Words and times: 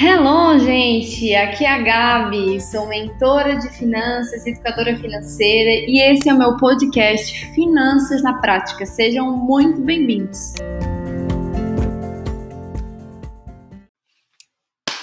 Hello, 0.00 0.56
gente! 0.60 1.34
Aqui 1.34 1.64
é 1.64 1.70
a 1.70 1.78
Gabi, 1.82 2.60
sou 2.60 2.86
mentora 2.86 3.56
de 3.56 3.68
finanças, 3.70 4.46
educadora 4.46 4.96
financeira 4.96 5.90
e 5.90 5.98
esse 5.98 6.28
é 6.28 6.34
o 6.34 6.38
meu 6.38 6.56
podcast 6.56 7.52
Finanças 7.52 8.22
na 8.22 8.40
Prática. 8.40 8.86
Sejam 8.86 9.36
muito 9.36 9.80
bem-vindos! 9.80 10.54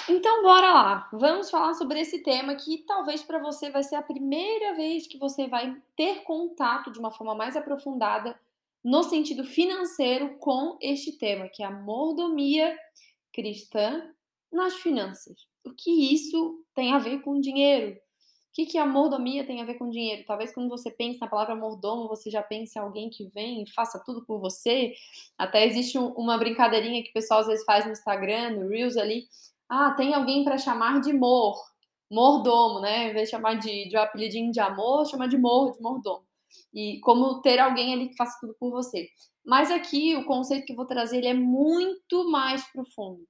Então, 0.07 0.41
bora 0.41 0.71
lá! 0.71 1.09
Vamos 1.11 1.49
falar 1.49 1.73
sobre 1.73 1.99
esse 1.99 2.23
tema 2.23 2.55
que 2.55 2.77
talvez 2.87 3.21
para 3.21 3.39
você 3.39 3.69
vai 3.69 3.83
ser 3.83 3.95
a 3.95 4.01
primeira 4.01 4.75
vez 4.75 5.07
que 5.07 5.17
você 5.17 5.45
vai 5.45 5.75
ter 5.97 6.23
contato 6.23 6.89
de 6.89 6.99
uma 6.99 7.11
forma 7.11 7.35
mais 7.35 7.57
aprofundada 7.57 8.33
no 8.81 9.03
sentido 9.03 9.43
financeiro 9.43 10.37
com 10.39 10.77
este 10.81 11.11
tema, 11.17 11.49
que 11.49 11.61
é 11.61 11.65
a 11.65 11.71
mordomia 11.71 12.73
cristã 13.33 14.14
nas 14.55 14.75
finanças. 14.75 15.35
O 15.63 15.71
que 15.71 16.13
isso 16.13 16.63
tem 16.73 16.93
a 16.93 16.97
ver 16.97 17.21
com 17.21 17.39
dinheiro? 17.39 17.91
O 17.91 17.97
que, 18.53 18.65
que 18.65 18.77
a 18.77 18.85
mordomia 18.85 19.45
tem 19.45 19.61
a 19.61 19.65
ver 19.65 19.75
com 19.75 19.89
dinheiro? 19.89 20.23
Talvez 20.25 20.53
quando 20.53 20.69
você 20.69 20.89
pense 20.89 21.19
na 21.19 21.27
palavra 21.27 21.55
mordomo, 21.55 22.07
você 22.07 22.29
já 22.29 22.41
pense 22.41 22.79
em 22.79 22.81
alguém 22.81 23.09
que 23.09 23.27
vem 23.27 23.63
e 23.63 23.69
faça 23.69 24.01
tudo 24.05 24.25
por 24.25 24.39
você. 24.39 24.93
Até 25.37 25.65
existe 25.65 25.97
uma 25.97 26.37
brincadeirinha 26.37 27.03
que 27.03 27.09
o 27.09 27.13
pessoal 27.13 27.41
às 27.41 27.47
vezes 27.47 27.65
faz 27.65 27.85
no 27.85 27.91
Instagram, 27.91 28.51
no 28.51 28.69
Reels 28.69 28.95
ali. 28.95 29.27
Ah, 29.67 29.91
tem 29.91 30.13
alguém 30.13 30.45
para 30.45 30.57
chamar 30.57 31.01
de 31.01 31.11
mor, 31.11 31.61
mordomo, 32.09 32.79
né? 32.79 33.09
Em 33.09 33.13
vez 33.13 33.27
de 33.27 33.31
chamar 33.31 33.55
de, 33.55 33.89
de 33.89 33.97
um 33.97 33.99
apelidinho 33.99 34.51
de 34.51 34.59
amor, 34.61 35.05
chama 35.05 35.27
de 35.27 35.37
mor, 35.37 35.73
de 35.73 35.81
mordomo. 35.81 36.25
E 36.73 36.99
como 37.01 37.41
ter 37.41 37.59
alguém 37.59 37.93
ali 37.93 38.07
que 38.09 38.15
faça 38.15 38.37
tudo 38.39 38.55
por 38.57 38.71
você. 38.71 39.09
Mas 39.45 39.69
aqui 39.69 40.15
o 40.15 40.25
conceito 40.25 40.65
que 40.65 40.71
eu 40.71 40.77
vou 40.77 40.85
trazer 40.85 41.17
ele 41.17 41.27
é 41.27 41.33
muito 41.33 42.31
mais 42.31 42.63
profundo 42.71 43.25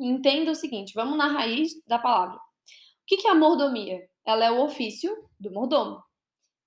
entenda 0.00 0.50
o 0.50 0.54
seguinte: 0.54 0.92
vamos 0.94 1.16
na 1.16 1.26
raiz 1.26 1.72
da 1.86 1.98
palavra. 1.98 2.36
O 2.36 2.40
que 3.06 3.26
é 3.26 3.30
a 3.30 3.34
mordomia? 3.34 4.00
Ela 4.24 4.46
é 4.46 4.50
o 4.50 4.62
ofício 4.62 5.14
do 5.38 5.52
mordomo. 5.52 6.02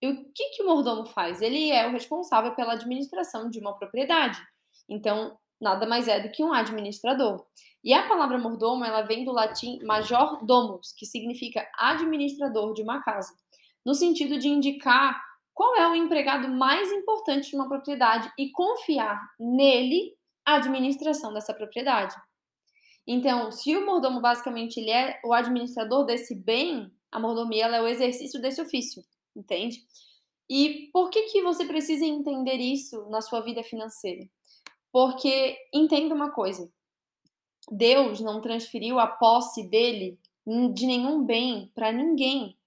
E 0.01 0.07
o 0.09 0.25
que, 0.33 0.49
que 0.49 0.63
o 0.63 0.65
mordomo 0.65 1.05
faz? 1.05 1.41
Ele 1.41 1.71
é 1.71 1.87
o 1.87 1.91
responsável 1.91 2.53
pela 2.55 2.73
administração 2.73 3.49
de 3.49 3.59
uma 3.59 3.77
propriedade. 3.77 4.37
Então, 4.89 5.37
nada 5.61 5.87
mais 5.87 6.09
é 6.09 6.19
do 6.19 6.29
que 6.29 6.43
um 6.43 6.53
administrador. 6.53 7.45
E 7.83 7.93
a 7.93 8.07
palavra 8.07 8.37
mordomo, 8.37 8.83
ela 8.83 9.01
vem 9.03 9.23
do 9.23 9.31
latim 9.31 9.79
major 9.83 10.45
domus, 10.45 10.93
que 10.97 11.05
significa 11.05 11.65
administrador 11.77 12.73
de 12.73 12.81
uma 12.81 13.01
casa, 13.01 13.33
no 13.85 13.93
sentido 13.93 14.37
de 14.37 14.49
indicar 14.49 15.21
qual 15.53 15.75
é 15.75 15.87
o 15.87 15.95
empregado 15.95 16.49
mais 16.49 16.91
importante 16.91 17.49
de 17.49 17.55
uma 17.55 17.69
propriedade 17.69 18.29
e 18.37 18.51
confiar 18.51 19.21
nele 19.39 20.13
a 20.45 20.55
administração 20.55 21.33
dessa 21.33 21.53
propriedade. 21.53 22.15
Então, 23.05 23.51
se 23.51 23.75
o 23.75 23.85
mordomo 23.85 24.21
basicamente 24.21 24.79
ele 24.79 24.91
é 24.91 25.19
o 25.23 25.33
administrador 25.33 26.05
desse 26.05 26.35
bem, 26.35 26.91
a 27.11 27.19
mordomia 27.19 27.65
é 27.65 27.81
o 27.81 27.87
exercício 27.87 28.41
desse 28.41 28.61
ofício, 28.61 29.03
entende? 29.35 29.85
E 30.49 30.89
por 30.91 31.09
que, 31.09 31.23
que 31.23 31.41
você 31.41 31.65
precisa 31.65 32.05
entender 32.05 32.55
isso 32.55 33.09
na 33.09 33.21
sua 33.21 33.41
vida 33.41 33.63
financeira? 33.63 34.27
Porque 34.91 35.57
entenda 35.73 36.13
uma 36.13 36.31
coisa: 36.31 36.71
Deus 37.71 38.19
não 38.19 38.41
transferiu 38.41 38.99
a 38.99 39.07
posse 39.07 39.67
dele 39.69 40.19
de 40.73 40.85
nenhum 40.85 41.23
bem 41.23 41.71
para 41.73 41.91
ninguém. 41.91 42.57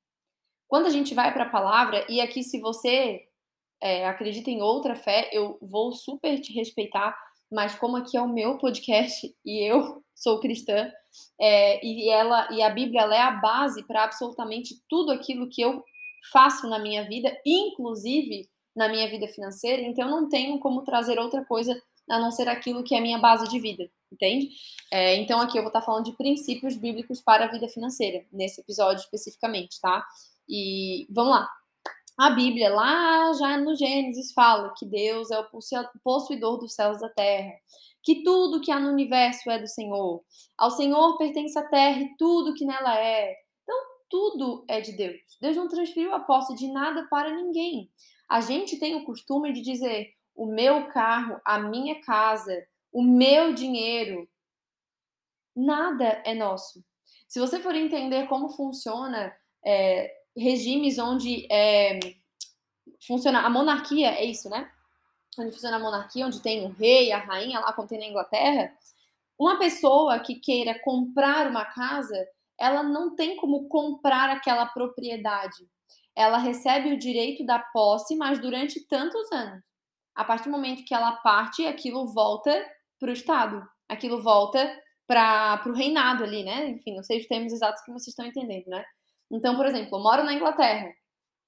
Quando 0.67 0.87
a 0.87 0.91
gente 0.91 1.15
vai 1.15 1.33
para 1.33 1.45
a 1.45 1.51
palavra, 1.51 2.05
e 2.09 2.21
aqui, 2.21 2.43
se 2.43 2.61
você 2.61 3.29
é, 3.81 4.07
acredita 4.07 4.51
em 4.51 4.63
outra 4.63 4.97
fé, 4.97 5.31
eu 5.33 5.59
vou 5.61 5.93
super 5.93 6.41
te 6.41 6.53
respeitar, 6.53 7.17
mas 7.51 7.75
como 7.75 7.97
aqui 7.97 8.17
é 8.17 8.23
o 8.23 8.29
meu 8.29 8.59
podcast 8.59 9.35
e 9.45 9.63
eu 9.63 10.03
sou 10.15 10.41
cristã, 10.41 10.91
é, 11.41 11.85
e 11.85 12.11
ela 12.11 12.49
e 12.53 12.63
a 12.63 12.71
Bíblia 12.71 13.03
é 13.03 13.21
a 13.21 13.31
base 13.31 13.87
para 13.87 14.05
absolutamente 14.05 14.75
tudo 14.89 15.13
aquilo 15.13 15.49
que 15.49 15.61
eu 15.61 15.83
faço 16.33 16.69
na 16.69 16.79
minha 16.79 17.05
vida, 17.07 17.35
inclusive 17.45 18.49
na 18.75 18.89
minha 18.89 19.09
vida 19.09 19.27
financeira, 19.29 19.83
então 19.83 20.11
não 20.11 20.29
tenho 20.29 20.59
como 20.59 20.85
trazer 20.85 21.19
outra 21.19 21.45
coisa 21.45 21.81
a 22.09 22.19
não 22.19 22.31
ser 22.31 22.49
aquilo 22.49 22.85
que 22.85 22.95
é 22.95 22.99
a 22.99 23.03
minha 23.03 23.19
base 23.19 23.49
de 23.49 23.59
vida, 23.59 23.89
entende? 24.13 24.51
É, 24.93 25.17
então 25.17 25.41
aqui 25.41 25.59
eu 25.59 25.63
vou 25.63 25.71
estar 25.71 25.83
falando 25.83 26.05
de 26.05 26.17
princípios 26.17 26.77
bíblicos 26.77 27.21
para 27.21 27.47
a 27.47 27.51
vida 27.51 27.69
financeira, 27.69 28.25
nesse 28.33 28.61
episódio 28.61 29.01
especificamente, 29.01 29.81
tá? 29.81 30.05
E 30.49 31.07
vamos 31.11 31.33
lá. 31.33 31.49
A 32.19 32.31
Bíblia, 32.31 32.75
lá 32.75 33.31
já 33.35 33.59
no 33.59 33.77
Gênesis, 33.77 34.33
fala 34.33 34.73
que 34.75 34.87
Deus 34.87 35.31
é 35.31 35.39
o 35.39 35.47
possuidor 36.03 36.59
dos 36.59 36.75
céus 36.75 36.99
da 36.99 37.11
terra, 37.11 37.53
que 38.03 38.23
tudo 38.23 38.61
que 38.61 38.73
há 38.73 38.81
no 38.81 38.89
universo 38.89 39.51
é 39.51 39.59
do 39.59 39.69
Senhor. 39.69 40.25
Ao 40.57 40.71
Senhor 40.71 41.19
pertence 41.19 41.59
a 41.59 41.69
terra 41.69 42.01
e 42.01 42.17
tudo 42.17 42.55
que 42.55 42.65
nela 42.65 42.99
é. 42.99 43.37
Então, 43.63 43.77
tudo 44.09 44.65
é 44.67 44.81
de 44.81 44.93
Deus. 44.93 45.21
Deus 45.43 45.57
não 45.57 45.69
transferiu 45.69 46.15
a 46.15 46.21
posse 46.21 46.55
de 46.55 46.73
nada 46.73 47.07
para 47.11 47.35
ninguém. 47.35 47.91
A 48.27 48.41
gente 48.41 48.79
tem 48.79 48.95
o 48.95 49.05
costume 49.05 49.53
de 49.53 49.61
dizer: 49.61 50.09
o 50.35 50.47
meu 50.47 50.89
carro, 50.89 51.39
a 51.45 51.59
minha 51.59 52.01
casa, 52.01 52.67
o 52.91 53.03
meu 53.03 53.53
dinheiro. 53.53 54.27
Nada 55.55 56.23
é 56.25 56.35
nosso. 56.35 56.83
Se 57.29 57.39
você 57.39 57.61
for 57.61 57.75
entender 57.75 58.27
como 58.27 58.49
funciona 58.49 59.35
é, 59.65 60.16
regimes 60.37 60.99
onde 60.99 61.47
é, 61.51 61.99
funciona 63.07 63.41
a 63.41 63.51
monarquia, 63.51 64.11
é 64.11 64.25
isso, 64.25 64.49
né? 64.51 64.71
Onde 65.39 65.53
funciona 65.53 65.77
a 65.77 65.81
monarquia, 65.81 66.27
onde 66.27 66.41
tem 66.41 66.65
o 66.65 66.69
rei, 66.69 67.13
a 67.13 67.19
rainha, 67.19 67.61
lá 67.61 67.73
como 67.73 67.89
tem 67.89 67.99
na 67.99 68.07
Inglaterra, 68.07 68.73
uma 69.39 69.59
pessoa 69.59 70.19
que 70.19 70.37
queira 70.37 70.79
comprar 70.81 71.47
uma 71.47 71.65
casa, 71.65 72.27
ela 72.59 72.83
não 72.83 73.15
tem 73.15 73.37
como 73.37 73.69
comprar 73.69 74.31
aquela 74.31 74.67
propriedade. 74.67 75.69
Ela 76.15 76.39
recebe 76.39 76.93
o 76.93 76.99
direito 76.99 77.45
da 77.45 77.59
posse, 77.59 78.17
mas 78.17 78.39
durante 78.39 78.81
tantos 78.87 79.31
anos. 79.31 79.63
A 80.15 80.25
partir 80.25 80.45
do 80.45 80.51
momento 80.51 80.85
que 80.85 80.95
ela 80.95 81.13
parte, 81.17 81.67
aquilo 81.67 82.07
volta 82.07 82.67
para 82.99 83.11
o 83.11 83.13
Estado, 83.13 83.63
aquilo 83.87 84.23
volta 84.23 84.75
para 85.07 85.63
o 85.67 85.73
reinado 85.73 86.25
ali, 86.25 86.43
né? 86.43 86.71
Enfim, 86.71 86.97
não 86.97 87.03
sei 87.03 87.21
os 87.21 87.27
termos 87.27 87.53
exatos 87.53 87.83
que 87.83 87.93
vocês 87.93 88.09
estão 88.09 88.25
entendendo, 88.25 88.67
né? 88.69 88.83
Então, 89.31 89.57
por 89.57 89.67
exemplo, 89.67 89.97
eu 89.99 90.03
moro 90.03 90.25
na 90.25 90.35
Inglaterra. 90.35 90.93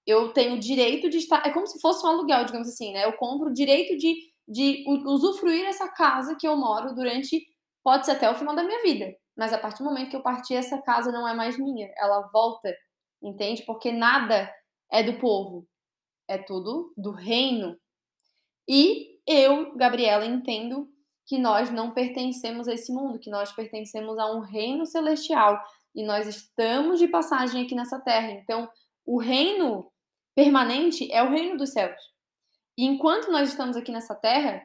Eu 0.06 0.32
tenho 0.32 0.54
o 0.54 0.60
direito 0.60 1.08
de 1.08 1.18
estar. 1.18 1.46
É 1.46 1.50
como 1.50 1.66
se 1.66 1.80
fosse 1.80 2.04
um 2.04 2.10
aluguel, 2.10 2.44
digamos 2.44 2.68
assim, 2.68 2.92
né? 2.92 3.04
Eu 3.04 3.12
compro 3.14 3.50
o 3.50 3.52
direito 3.52 3.96
de, 3.96 4.16
de 4.46 4.84
usufruir 5.06 5.66
essa 5.66 5.88
casa 5.88 6.36
que 6.36 6.46
eu 6.46 6.56
moro 6.56 6.94
durante. 6.94 7.44
Pode 7.84 8.06
ser 8.06 8.12
até 8.12 8.30
o 8.30 8.34
final 8.34 8.54
da 8.54 8.64
minha 8.64 8.82
vida. 8.82 9.14
Mas 9.36 9.52
a 9.52 9.58
partir 9.58 9.78
do 9.78 9.84
momento 9.84 10.10
que 10.10 10.16
eu 10.16 10.22
partir, 10.22 10.54
essa 10.54 10.80
casa 10.82 11.12
não 11.12 11.26
é 11.26 11.34
mais 11.34 11.58
minha. 11.58 11.92
Ela 11.96 12.28
volta, 12.32 12.74
entende? 13.22 13.62
Porque 13.64 13.92
nada 13.92 14.52
é 14.90 15.02
do 15.02 15.18
povo. 15.18 15.66
É 16.26 16.38
tudo 16.38 16.92
do 16.96 17.12
reino. 17.12 17.78
E 18.68 19.18
eu, 19.26 19.76
Gabriela, 19.76 20.26
entendo 20.26 20.88
que 21.26 21.38
nós 21.38 21.70
não 21.70 21.92
pertencemos 21.92 22.66
a 22.66 22.74
esse 22.74 22.90
mundo, 22.90 23.18
que 23.18 23.30
nós 23.30 23.52
pertencemos 23.52 24.18
a 24.18 24.32
um 24.32 24.40
reino 24.40 24.86
celestial 24.86 25.62
e 25.98 26.04
nós 26.04 26.28
estamos 26.28 27.00
de 27.00 27.08
passagem 27.08 27.64
aqui 27.64 27.74
nessa 27.74 27.98
terra. 27.98 28.30
Então, 28.30 28.70
o 29.04 29.18
reino 29.18 29.90
permanente 30.32 31.10
é 31.10 31.24
o 31.24 31.28
reino 31.28 31.56
dos 31.56 31.70
céus. 31.70 32.00
E 32.78 32.84
enquanto 32.84 33.32
nós 33.32 33.48
estamos 33.48 33.76
aqui 33.76 33.90
nessa 33.90 34.14
terra, 34.14 34.62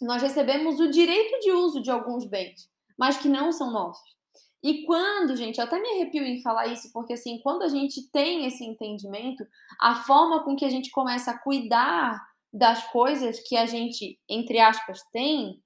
nós 0.00 0.22
recebemos 0.22 0.80
o 0.80 0.90
direito 0.90 1.40
de 1.40 1.50
uso 1.50 1.82
de 1.82 1.90
alguns 1.90 2.24
bens, 2.24 2.70
mas 2.98 3.18
que 3.18 3.28
não 3.28 3.52
são 3.52 3.70
nossos. 3.70 4.16
E 4.62 4.86
quando, 4.86 5.36
gente, 5.36 5.58
eu 5.58 5.64
até 5.64 5.78
me 5.78 5.90
arrepio 5.90 6.24
em 6.24 6.40
falar 6.40 6.68
isso, 6.68 6.90
porque 6.90 7.12
assim, 7.12 7.38
quando 7.42 7.64
a 7.64 7.68
gente 7.68 8.08
tem 8.10 8.46
esse 8.46 8.64
entendimento, 8.64 9.46
a 9.78 9.96
forma 9.96 10.42
com 10.42 10.56
que 10.56 10.64
a 10.64 10.70
gente 10.70 10.90
começa 10.90 11.32
a 11.32 11.38
cuidar 11.38 12.18
das 12.50 12.90
coisas 12.90 13.40
que 13.46 13.58
a 13.58 13.66
gente, 13.66 14.18
entre 14.26 14.58
aspas, 14.58 15.02
tem, 15.12 15.62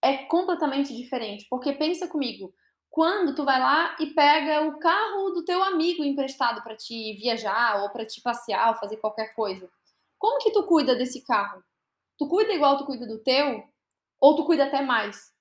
é 0.00 0.18
completamente 0.26 0.96
diferente. 0.96 1.44
Porque 1.50 1.72
pensa 1.72 2.06
comigo, 2.06 2.54
quando 2.92 3.34
tu 3.34 3.42
vai 3.42 3.58
lá 3.58 3.96
e 3.98 4.08
pega 4.08 4.68
o 4.68 4.78
carro 4.78 5.30
do 5.30 5.42
teu 5.46 5.64
amigo 5.64 6.04
emprestado 6.04 6.62
para 6.62 6.76
te 6.76 7.14
viajar 7.14 7.82
ou 7.82 7.88
para 7.88 8.04
te 8.04 8.20
passear 8.20 8.68
ou 8.68 8.76
fazer 8.76 8.98
qualquer 8.98 9.34
coisa. 9.34 9.66
Como 10.18 10.38
que 10.38 10.52
tu 10.52 10.62
cuida 10.64 10.94
desse 10.94 11.24
carro? 11.24 11.64
Tu 12.18 12.28
cuida 12.28 12.52
igual 12.52 12.76
tu 12.76 12.84
cuida 12.84 13.06
do 13.06 13.18
teu 13.18 13.64
ou 14.20 14.36
tu 14.36 14.44
cuida 14.44 14.66
até 14.66 14.82
mais? 14.82 15.32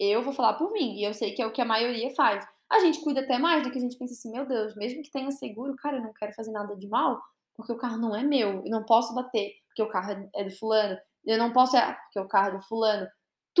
Eu 0.00 0.20
vou 0.24 0.32
falar 0.32 0.54
por 0.54 0.72
mim 0.72 0.96
e 0.96 1.04
eu 1.04 1.14
sei 1.14 1.32
que 1.32 1.40
é 1.40 1.46
o 1.46 1.52
que 1.52 1.60
a 1.60 1.64
maioria 1.64 2.12
faz. 2.16 2.44
A 2.68 2.80
gente 2.80 3.00
cuida 3.02 3.20
até 3.20 3.38
mais 3.38 3.62
do 3.62 3.70
que 3.70 3.78
a 3.78 3.80
gente 3.80 3.96
pensa 3.96 4.14
assim, 4.14 4.32
meu 4.32 4.44
Deus, 4.44 4.74
mesmo 4.74 5.00
que 5.00 5.12
tenha 5.12 5.30
seguro, 5.30 5.76
cara, 5.76 5.98
eu 5.98 6.02
não 6.02 6.12
quero 6.12 6.32
fazer 6.32 6.50
nada 6.50 6.74
de 6.76 6.88
mal, 6.88 7.22
porque 7.54 7.72
o 7.72 7.78
carro 7.78 7.98
não 7.98 8.16
é 8.16 8.24
meu, 8.24 8.64
eu 8.64 8.70
não 8.70 8.84
posso 8.84 9.14
bater, 9.14 9.52
porque 9.68 9.82
o 9.82 9.88
carro 9.88 10.28
é 10.34 10.42
do 10.42 10.50
fulano, 10.50 10.98
eu 11.24 11.38
não 11.38 11.52
posso, 11.52 11.76
é, 11.76 11.92
porque 11.92 12.18
o 12.18 12.26
carro 12.26 12.48
é 12.48 12.58
do 12.58 12.62
fulano. 12.62 13.06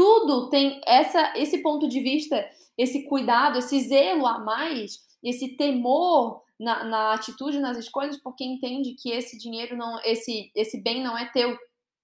Tudo 0.00 0.48
tem 0.48 0.80
essa 0.86 1.34
esse 1.36 1.58
ponto 1.58 1.86
de 1.86 2.00
vista 2.00 2.48
esse 2.78 3.02
cuidado, 3.02 3.58
esse 3.58 3.78
zelo 3.80 4.26
a 4.26 4.38
mais, 4.38 5.04
esse 5.22 5.58
temor 5.58 6.42
na, 6.58 6.84
na 6.84 7.12
atitude, 7.12 7.60
nas 7.60 7.76
escolhas, 7.76 8.16
porque 8.16 8.42
entende 8.42 8.94
que 8.94 9.10
esse 9.10 9.36
dinheiro 9.36 9.76
não, 9.76 10.00
esse 10.02 10.50
esse 10.54 10.80
bem 10.80 11.02
não 11.02 11.18
é 11.18 11.30
teu, 11.30 11.54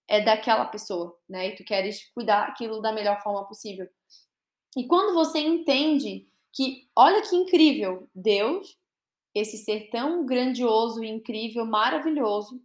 é 0.07 0.21
daquela 0.21 0.67
pessoa, 0.67 1.17
né? 1.27 1.49
E 1.49 1.55
tu 1.57 1.65
queres 1.65 2.05
cuidar 2.13 2.43
aquilo 2.43 2.83
da 2.83 2.93
melhor 2.93 3.23
forma 3.23 3.47
possível. 3.47 3.89
E 4.77 4.87
quando 4.87 5.15
você 5.15 5.39
entende 5.39 6.29
que, 6.53 6.87
olha 6.95 7.23
que 7.23 7.35
incrível, 7.35 8.11
Deus, 8.15 8.77
esse 9.35 9.57
ser 9.57 9.89
tão 9.89 10.27
grandioso, 10.27 11.03
incrível, 11.03 11.65
maravilhoso, 11.65 12.61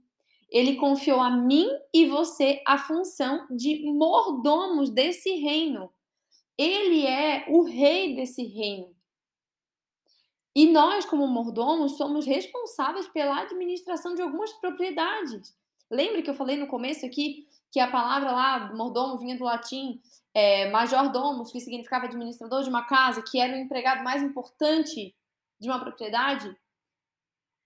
ele 0.51 0.75
confiou 0.75 1.21
a 1.21 1.29
mim 1.29 1.69
e 1.93 2.05
você 2.05 2.61
a 2.67 2.77
função 2.77 3.47
de 3.49 3.83
mordomos 3.93 4.89
desse 4.89 5.31
reino. 5.35 5.89
Ele 6.57 7.07
é 7.07 7.45
o 7.47 7.63
rei 7.63 8.15
desse 8.15 8.43
reino. 8.43 8.93
E 10.53 10.69
nós, 10.69 11.05
como 11.05 11.25
mordomos, 11.25 11.95
somos 11.95 12.25
responsáveis 12.25 13.07
pela 13.07 13.39
administração 13.39 14.13
de 14.13 14.21
algumas 14.21 14.51
propriedades. 14.51 15.55
Lembra 15.89 16.21
que 16.21 16.29
eu 16.29 16.35
falei 16.35 16.57
no 16.57 16.67
começo 16.67 17.05
aqui 17.05 17.47
que 17.71 17.79
a 17.79 17.89
palavra 17.89 18.31
lá, 18.31 18.73
mordomo, 18.75 19.17
vinha 19.17 19.37
do 19.37 19.45
latim 19.45 20.01
é, 20.33 20.69
majordomos, 20.69 21.53
que 21.53 21.61
significava 21.61 22.05
administrador 22.05 22.63
de 22.63 22.69
uma 22.69 22.83
casa, 22.83 23.21
que 23.21 23.39
era 23.39 23.53
o 23.53 23.59
empregado 23.59 24.03
mais 24.03 24.21
importante 24.21 25.15
de 25.57 25.69
uma 25.69 25.79
propriedade? 25.79 26.53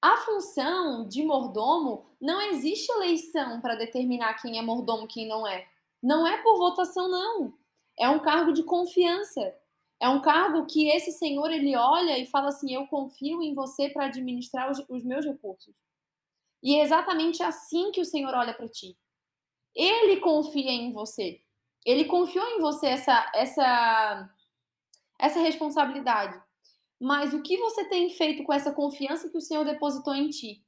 A 0.05 0.17
função 0.17 1.07
de 1.07 1.23
mordomo 1.23 2.05
não 2.21 2.39
existe 2.39 2.91
eleição 2.91 3.59
para 3.59 3.73
determinar 3.73 4.35
quem 4.35 4.59
é 4.59 4.61
mordomo 4.61 5.05
e 5.05 5.07
quem 5.07 5.27
não 5.27 5.47
é. 5.47 5.67
Não 5.99 6.27
é 6.27 6.37
por 6.43 6.59
votação, 6.59 7.09
não. 7.09 7.57
É 7.97 8.07
um 8.07 8.19
cargo 8.19 8.53
de 8.53 8.61
confiança. 8.61 9.41
É 9.99 10.07
um 10.07 10.21
cargo 10.21 10.67
que 10.67 10.89
esse 10.89 11.11
senhor 11.11 11.49
ele 11.49 11.75
olha 11.75 12.19
e 12.19 12.27
fala 12.27 12.49
assim: 12.49 12.71
Eu 12.71 12.85
confio 12.85 13.41
em 13.41 13.55
você 13.55 13.89
para 13.89 14.05
administrar 14.05 14.69
os, 14.69 14.77
os, 14.87 15.03
meus 15.03 15.25
recursos. 15.25 15.73
E 16.61 16.75
é 16.75 16.83
exatamente 16.83 17.41
assim 17.41 17.91
que 17.91 18.01
o 18.01 18.05
senhor 18.05 18.35
olha 18.35 18.53
para 18.53 18.69
ti. 18.69 18.95
Ele 19.73 20.17
confia 20.17 20.69
em 20.69 20.91
você. 20.91 21.41
Ele 21.83 22.05
confiou 22.05 22.45
em 22.45 22.59
você 22.59 22.85
essa, 22.85 23.31
essa, 23.33 24.29
essa 25.17 25.39
responsabilidade. 25.39 26.39
Mas 26.99 27.33
o 27.33 27.41
que 27.41 27.57
você 27.57 27.87
tem 27.89 28.09
feito 28.09 28.43
com 28.43 28.53
essa 28.53 28.73
confiança 28.73 29.29
que 29.29 29.37
o 29.37 29.41
senhor 29.41 29.65
depositou 29.65 30.15
em 30.15 30.29
ti? 30.29 30.63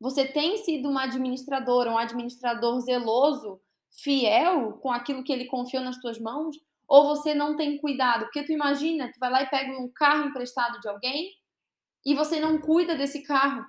Você 0.00 0.26
tem 0.26 0.56
sido 0.58 0.88
uma 0.88 1.04
administradora, 1.04 1.90
um 1.90 1.98
administrador 1.98 2.80
zeloso, 2.80 3.60
fiel 3.92 4.74
com 4.78 4.90
aquilo 4.90 5.22
que 5.22 5.32
ele 5.32 5.46
confiou 5.46 5.82
nas 5.82 5.98
tuas 5.98 6.18
mãos? 6.18 6.56
Ou 6.88 7.04
você 7.04 7.34
não 7.34 7.56
tem 7.56 7.78
cuidado? 7.78 8.24
Porque 8.24 8.42
tu 8.42 8.52
imagina, 8.52 9.12
tu 9.12 9.18
vai 9.20 9.30
lá 9.30 9.42
e 9.42 9.50
pega 9.50 9.78
um 9.78 9.88
carro 9.88 10.28
emprestado 10.28 10.80
de 10.80 10.88
alguém 10.88 11.30
e 12.04 12.14
você 12.14 12.40
não 12.40 12.60
cuida 12.60 12.96
desse 12.96 13.22
carro. 13.22 13.64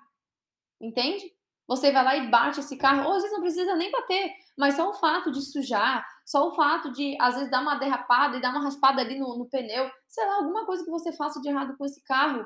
Entende? 0.80 1.32
Você 1.72 1.90
vai 1.90 2.04
lá 2.04 2.18
e 2.18 2.28
bate 2.28 2.60
esse 2.60 2.76
carro, 2.76 3.08
ou 3.08 3.14
às 3.14 3.22
vezes 3.22 3.32
não 3.32 3.40
precisa 3.40 3.78
nem 3.78 3.90
bater, 3.90 4.34
mas 4.58 4.76
só 4.76 4.90
o 4.90 4.94
fato 4.94 5.32
de 5.32 5.42
sujar, 5.42 6.06
só 6.26 6.50
o 6.50 6.52
fato 6.54 6.92
de 6.92 7.16
às 7.18 7.36
vezes 7.36 7.50
dar 7.50 7.62
uma 7.62 7.76
derrapada 7.76 8.36
e 8.36 8.42
dar 8.42 8.50
uma 8.52 8.62
raspada 8.62 9.02
ali 9.02 9.18
no, 9.18 9.38
no 9.38 9.46
pneu, 9.46 9.90
sei 10.06 10.26
lá, 10.26 10.36
alguma 10.36 10.66
coisa 10.66 10.84
que 10.84 10.92
você 10.92 11.14
faça 11.14 11.40
de 11.40 11.48
errado 11.48 11.78
com 11.78 11.86
esse 11.86 12.04
carro, 12.04 12.46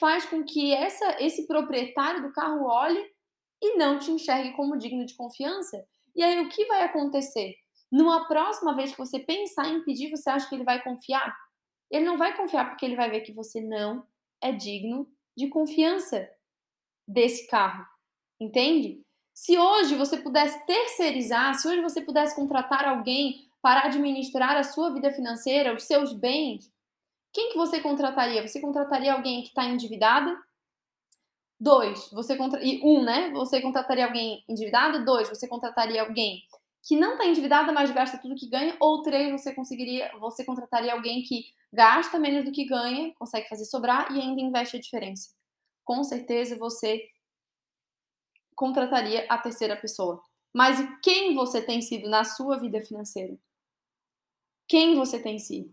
faz 0.00 0.24
com 0.24 0.42
que 0.44 0.72
essa, 0.72 1.22
esse 1.22 1.46
proprietário 1.46 2.22
do 2.22 2.32
carro 2.32 2.64
olhe 2.64 3.04
e 3.60 3.76
não 3.76 3.98
te 3.98 4.10
enxergue 4.10 4.56
como 4.56 4.78
digno 4.78 5.04
de 5.04 5.14
confiança. 5.14 5.84
E 6.16 6.22
aí 6.22 6.40
o 6.40 6.48
que 6.48 6.64
vai 6.64 6.84
acontecer? 6.84 7.54
Numa 7.92 8.26
próxima 8.28 8.74
vez 8.74 8.92
que 8.92 8.98
você 8.98 9.18
pensar 9.18 9.68
em 9.68 9.84
pedir, 9.84 10.08
você 10.08 10.30
acha 10.30 10.48
que 10.48 10.54
ele 10.54 10.64
vai 10.64 10.82
confiar? 10.82 11.36
Ele 11.90 12.06
não 12.06 12.16
vai 12.16 12.34
confiar 12.34 12.70
porque 12.70 12.86
ele 12.86 12.96
vai 12.96 13.10
ver 13.10 13.20
que 13.20 13.32
você 13.34 13.60
não 13.60 14.06
é 14.40 14.52
digno 14.52 15.06
de 15.36 15.48
confiança 15.48 16.26
desse 17.06 17.46
carro. 17.46 17.84
Entende? 18.40 19.00
Se 19.34 19.56
hoje 19.56 19.94
você 19.94 20.16
pudesse 20.16 20.64
terceirizar, 20.66 21.54
se 21.54 21.68
hoje 21.68 21.80
você 21.80 22.00
pudesse 22.00 22.34
contratar 22.34 22.84
alguém 22.84 23.48
para 23.62 23.86
administrar 23.86 24.56
a 24.56 24.64
sua 24.64 24.92
vida 24.92 25.12
financeira, 25.12 25.74
os 25.74 25.84
seus 25.84 26.12
bens, 26.12 26.70
quem 27.32 27.50
que 27.50 27.56
você 27.56 27.80
contrataria? 27.80 28.46
Você 28.46 28.60
contrataria 28.60 29.12
alguém 29.12 29.42
que 29.42 29.48
está 29.48 29.64
endividada? 29.64 30.36
Dois, 31.60 32.10
você 32.12 32.36
contra... 32.36 32.62
e 32.64 32.80
um, 32.82 33.02
né? 33.02 33.30
Você 33.30 33.60
contrataria 33.60 34.06
alguém 34.06 34.44
endividado? 34.48 35.04
Dois, 35.04 35.28
você 35.28 35.46
contrataria 35.48 36.02
alguém 36.02 36.42
que 36.82 36.96
não 36.96 37.12
está 37.12 37.26
endividada, 37.26 37.72
mas 37.72 37.90
gasta 37.90 38.18
tudo 38.18 38.36
que 38.36 38.48
ganha, 38.48 38.76
ou 38.80 39.02
três, 39.02 39.30
você 39.30 39.52
conseguiria, 39.52 40.10
você 40.18 40.44
contrataria 40.44 40.92
alguém 40.92 41.22
que 41.22 41.44
gasta 41.72 42.18
menos 42.18 42.44
do 42.44 42.52
que 42.52 42.64
ganha, 42.64 43.12
consegue 43.18 43.48
fazer 43.48 43.64
sobrar 43.66 44.10
e 44.12 44.20
ainda 44.20 44.40
investe 44.40 44.76
a 44.76 44.80
diferença. 44.80 45.30
Com 45.84 46.02
certeza 46.02 46.56
você 46.56 47.02
contrataria 48.58 49.24
a 49.28 49.38
terceira 49.38 49.76
pessoa. 49.76 50.20
Mas 50.52 50.84
quem 51.00 51.32
você 51.32 51.62
tem 51.62 51.80
sido 51.80 52.10
na 52.10 52.24
sua 52.24 52.58
vida 52.58 52.80
financeira? 52.80 53.38
Quem 54.66 54.96
você 54.96 55.20
tem 55.20 55.38
sido? 55.38 55.72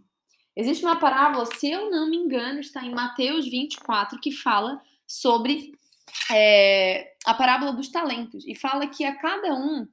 Existe 0.55 0.85
uma 0.85 0.99
parábola, 0.99 1.47
se 1.47 1.69
eu 1.69 1.89
não 1.89 2.07
me 2.07 2.15
engano, 2.15 2.59
está 2.59 2.85
em 2.85 2.93
Mateus 2.93 3.45
24, 3.49 4.19
que 4.19 4.31
fala 4.31 4.79
sobre 5.07 5.71
é, 6.31 7.15
a 7.25 7.33
parábola 7.33 7.73
dos 7.73 7.89
talentos 7.89 8.45
e 8.45 8.53
fala 8.53 8.85
que 8.85 9.03
a 9.03 9.15
cada 9.15 9.55
um 9.55 9.87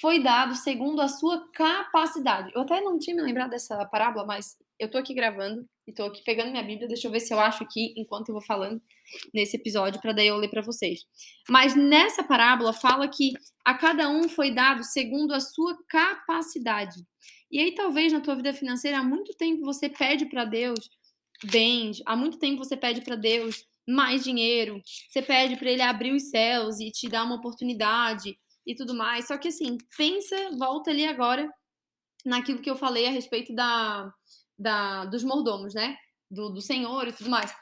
foi 0.00 0.20
dado 0.20 0.56
segundo 0.56 1.00
a 1.00 1.06
sua 1.06 1.48
capacidade. 1.52 2.50
Eu 2.54 2.62
até 2.62 2.80
não 2.80 2.98
tinha 2.98 3.14
me 3.14 3.22
lembrado 3.22 3.50
dessa 3.50 3.84
parábola, 3.86 4.26
mas 4.26 4.58
eu 4.80 4.90
tô 4.90 4.98
aqui 4.98 5.14
gravando 5.14 5.64
e 5.86 5.92
tô 5.92 6.04
aqui 6.04 6.22
pegando 6.24 6.50
minha 6.50 6.62
Bíblia, 6.62 6.88
deixa 6.88 7.08
eu 7.08 7.10
ver 7.10 7.20
se 7.20 7.32
eu 7.32 7.40
acho 7.40 7.62
aqui 7.62 7.92
enquanto 7.96 8.28
eu 8.28 8.34
vou 8.34 8.42
falando 8.42 8.80
nesse 9.32 9.56
episódio 9.56 10.00
para 10.00 10.12
daí 10.12 10.28
eu 10.28 10.36
ler 10.36 10.48
para 10.48 10.62
vocês. 10.62 11.00
Mas 11.48 11.74
nessa 11.74 12.22
parábola 12.22 12.72
fala 12.72 13.08
que 13.08 13.32
a 13.64 13.74
cada 13.74 14.08
um 14.08 14.28
foi 14.28 14.50
dado 14.50 14.84
segundo 14.84 15.32
a 15.32 15.40
sua 15.40 15.76
capacidade. 15.88 17.04
E 17.50 17.58
aí 17.58 17.74
talvez 17.74 18.12
na 18.12 18.20
tua 18.20 18.36
vida 18.36 18.52
financeira 18.52 18.98
há 18.98 19.02
muito 19.02 19.34
tempo 19.34 19.64
você 19.64 19.88
pede 19.88 20.26
para 20.26 20.44
Deus 20.44 20.88
bens, 21.44 22.00
há 22.06 22.14
muito 22.14 22.38
tempo 22.38 22.64
você 22.64 22.76
pede 22.76 23.00
para 23.00 23.16
Deus 23.16 23.64
mais 23.86 24.22
dinheiro, 24.22 24.80
você 25.08 25.20
pede 25.20 25.56
para 25.56 25.70
ele 25.70 25.82
abrir 25.82 26.12
os 26.12 26.30
céus 26.30 26.78
e 26.78 26.90
te 26.90 27.08
dar 27.08 27.24
uma 27.24 27.34
oportunidade, 27.34 28.38
e 28.66 28.74
tudo 28.74 28.94
mais. 28.94 29.26
Só 29.26 29.36
que 29.36 29.48
assim, 29.48 29.76
pensa, 29.96 30.36
volta 30.56 30.90
ali 30.90 31.04
agora 31.04 31.48
naquilo 32.24 32.60
que 32.60 32.70
eu 32.70 32.76
falei 32.76 33.06
a 33.06 33.10
respeito 33.10 33.54
da, 33.54 34.12
da 34.58 35.04
dos 35.06 35.24
mordomos, 35.24 35.74
né? 35.74 35.96
Do, 36.30 36.50
do 36.50 36.60
senhor 36.60 37.08
e 37.08 37.12
tudo 37.12 37.30
mais. 37.30 37.54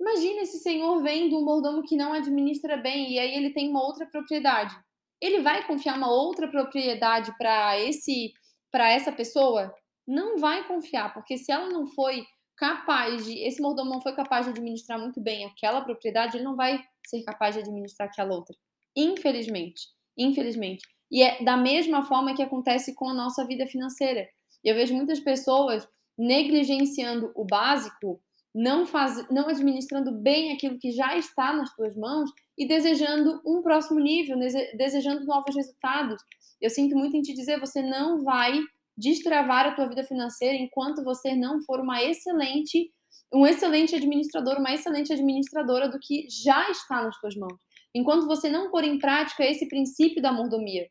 Imagina 0.00 0.42
esse 0.42 0.58
senhor 0.58 1.02
vem 1.02 1.28
de 1.28 1.34
um 1.34 1.44
mordomo 1.44 1.82
que 1.82 1.96
não 1.96 2.12
administra 2.12 2.76
bem 2.76 3.12
e 3.12 3.18
aí 3.18 3.34
ele 3.34 3.50
tem 3.50 3.68
uma 3.68 3.82
outra 3.82 4.06
propriedade. 4.06 4.74
Ele 5.20 5.40
vai 5.40 5.66
confiar 5.66 5.96
uma 5.96 6.10
outra 6.10 6.48
propriedade 6.48 7.36
para 7.36 7.78
esse 7.78 8.32
para 8.70 8.90
essa 8.90 9.10
pessoa? 9.12 9.74
Não 10.06 10.38
vai 10.38 10.66
confiar, 10.66 11.12
porque 11.12 11.36
se 11.36 11.50
ela 11.50 11.68
não 11.68 11.86
foi 11.86 12.24
capaz 12.56 13.24
de, 13.24 13.38
esse 13.40 13.60
mordomo 13.60 13.90
não 13.90 14.00
foi 14.00 14.14
capaz 14.14 14.46
de 14.46 14.52
administrar 14.52 14.98
muito 14.98 15.20
bem 15.20 15.44
aquela 15.44 15.80
propriedade, 15.82 16.36
ele 16.36 16.44
não 16.44 16.54
vai 16.56 16.80
ser 17.06 17.22
capaz 17.24 17.54
de 17.54 17.62
administrar 17.62 18.08
aquela 18.08 18.34
outra. 18.34 18.54
Infelizmente 18.96 19.88
infelizmente. 20.16 20.86
E 21.10 21.22
é 21.22 21.42
da 21.42 21.56
mesma 21.56 22.04
forma 22.04 22.34
que 22.34 22.42
acontece 22.42 22.94
com 22.94 23.08
a 23.08 23.14
nossa 23.14 23.44
vida 23.46 23.66
financeira. 23.66 24.28
Eu 24.64 24.74
vejo 24.74 24.94
muitas 24.94 25.20
pessoas 25.20 25.86
negligenciando 26.18 27.32
o 27.34 27.44
básico, 27.44 28.20
não, 28.54 28.84
faz, 28.84 29.28
não 29.30 29.48
administrando 29.48 30.12
bem 30.12 30.52
aquilo 30.52 30.78
que 30.78 30.90
já 30.90 31.16
está 31.16 31.52
nas 31.52 31.70
suas 31.74 31.96
mãos 31.96 32.30
e 32.58 32.66
desejando 32.66 33.40
um 33.46 33.62
próximo 33.62 34.00
nível, 34.00 34.36
desejando 34.76 35.24
novos 35.24 35.54
resultados. 35.54 36.20
Eu 36.60 36.68
sinto 36.68 36.96
muito 36.96 37.16
em 37.16 37.22
te 37.22 37.32
dizer, 37.32 37.60
você 37.60 37.80
não 37.80 38.22
vai 38.22 38.60
destravar 38.96 39.66
a 39.66 39.74
tua 39.74 39.88
vida 39.88 40.04
financeira 40.04 40.56
enquanto 40.56 41.02
você 41.02 41.34
não 41.34 41.62
for 41.62 41.80
uma 41.80 42.02
excelente, 42.02 42.90
um 43.32 43.46
excelente 43.46 43.94
administrador, 43.94 44.58
uma 44.58 44.74
excelente 44.74 45.12
administradora 45.12 45.88
do 45.88 45.98
que 45.98 46.26
já 46.28 46.70
está 46.70 47.02
nas 47.02 47.16
suas 47.18 47.34
mãos 47.36 47.58
enquanto 47.94 48.26
você 48.26 48.48
não 48.48 48.70
pôr 48.70 48.84
em 48.84 48.98
prática 48.98 49.44
esse 49.44 49.66
princípio 49.68 50.22
da 50.22 50.32
mordomia. 50.32 50.88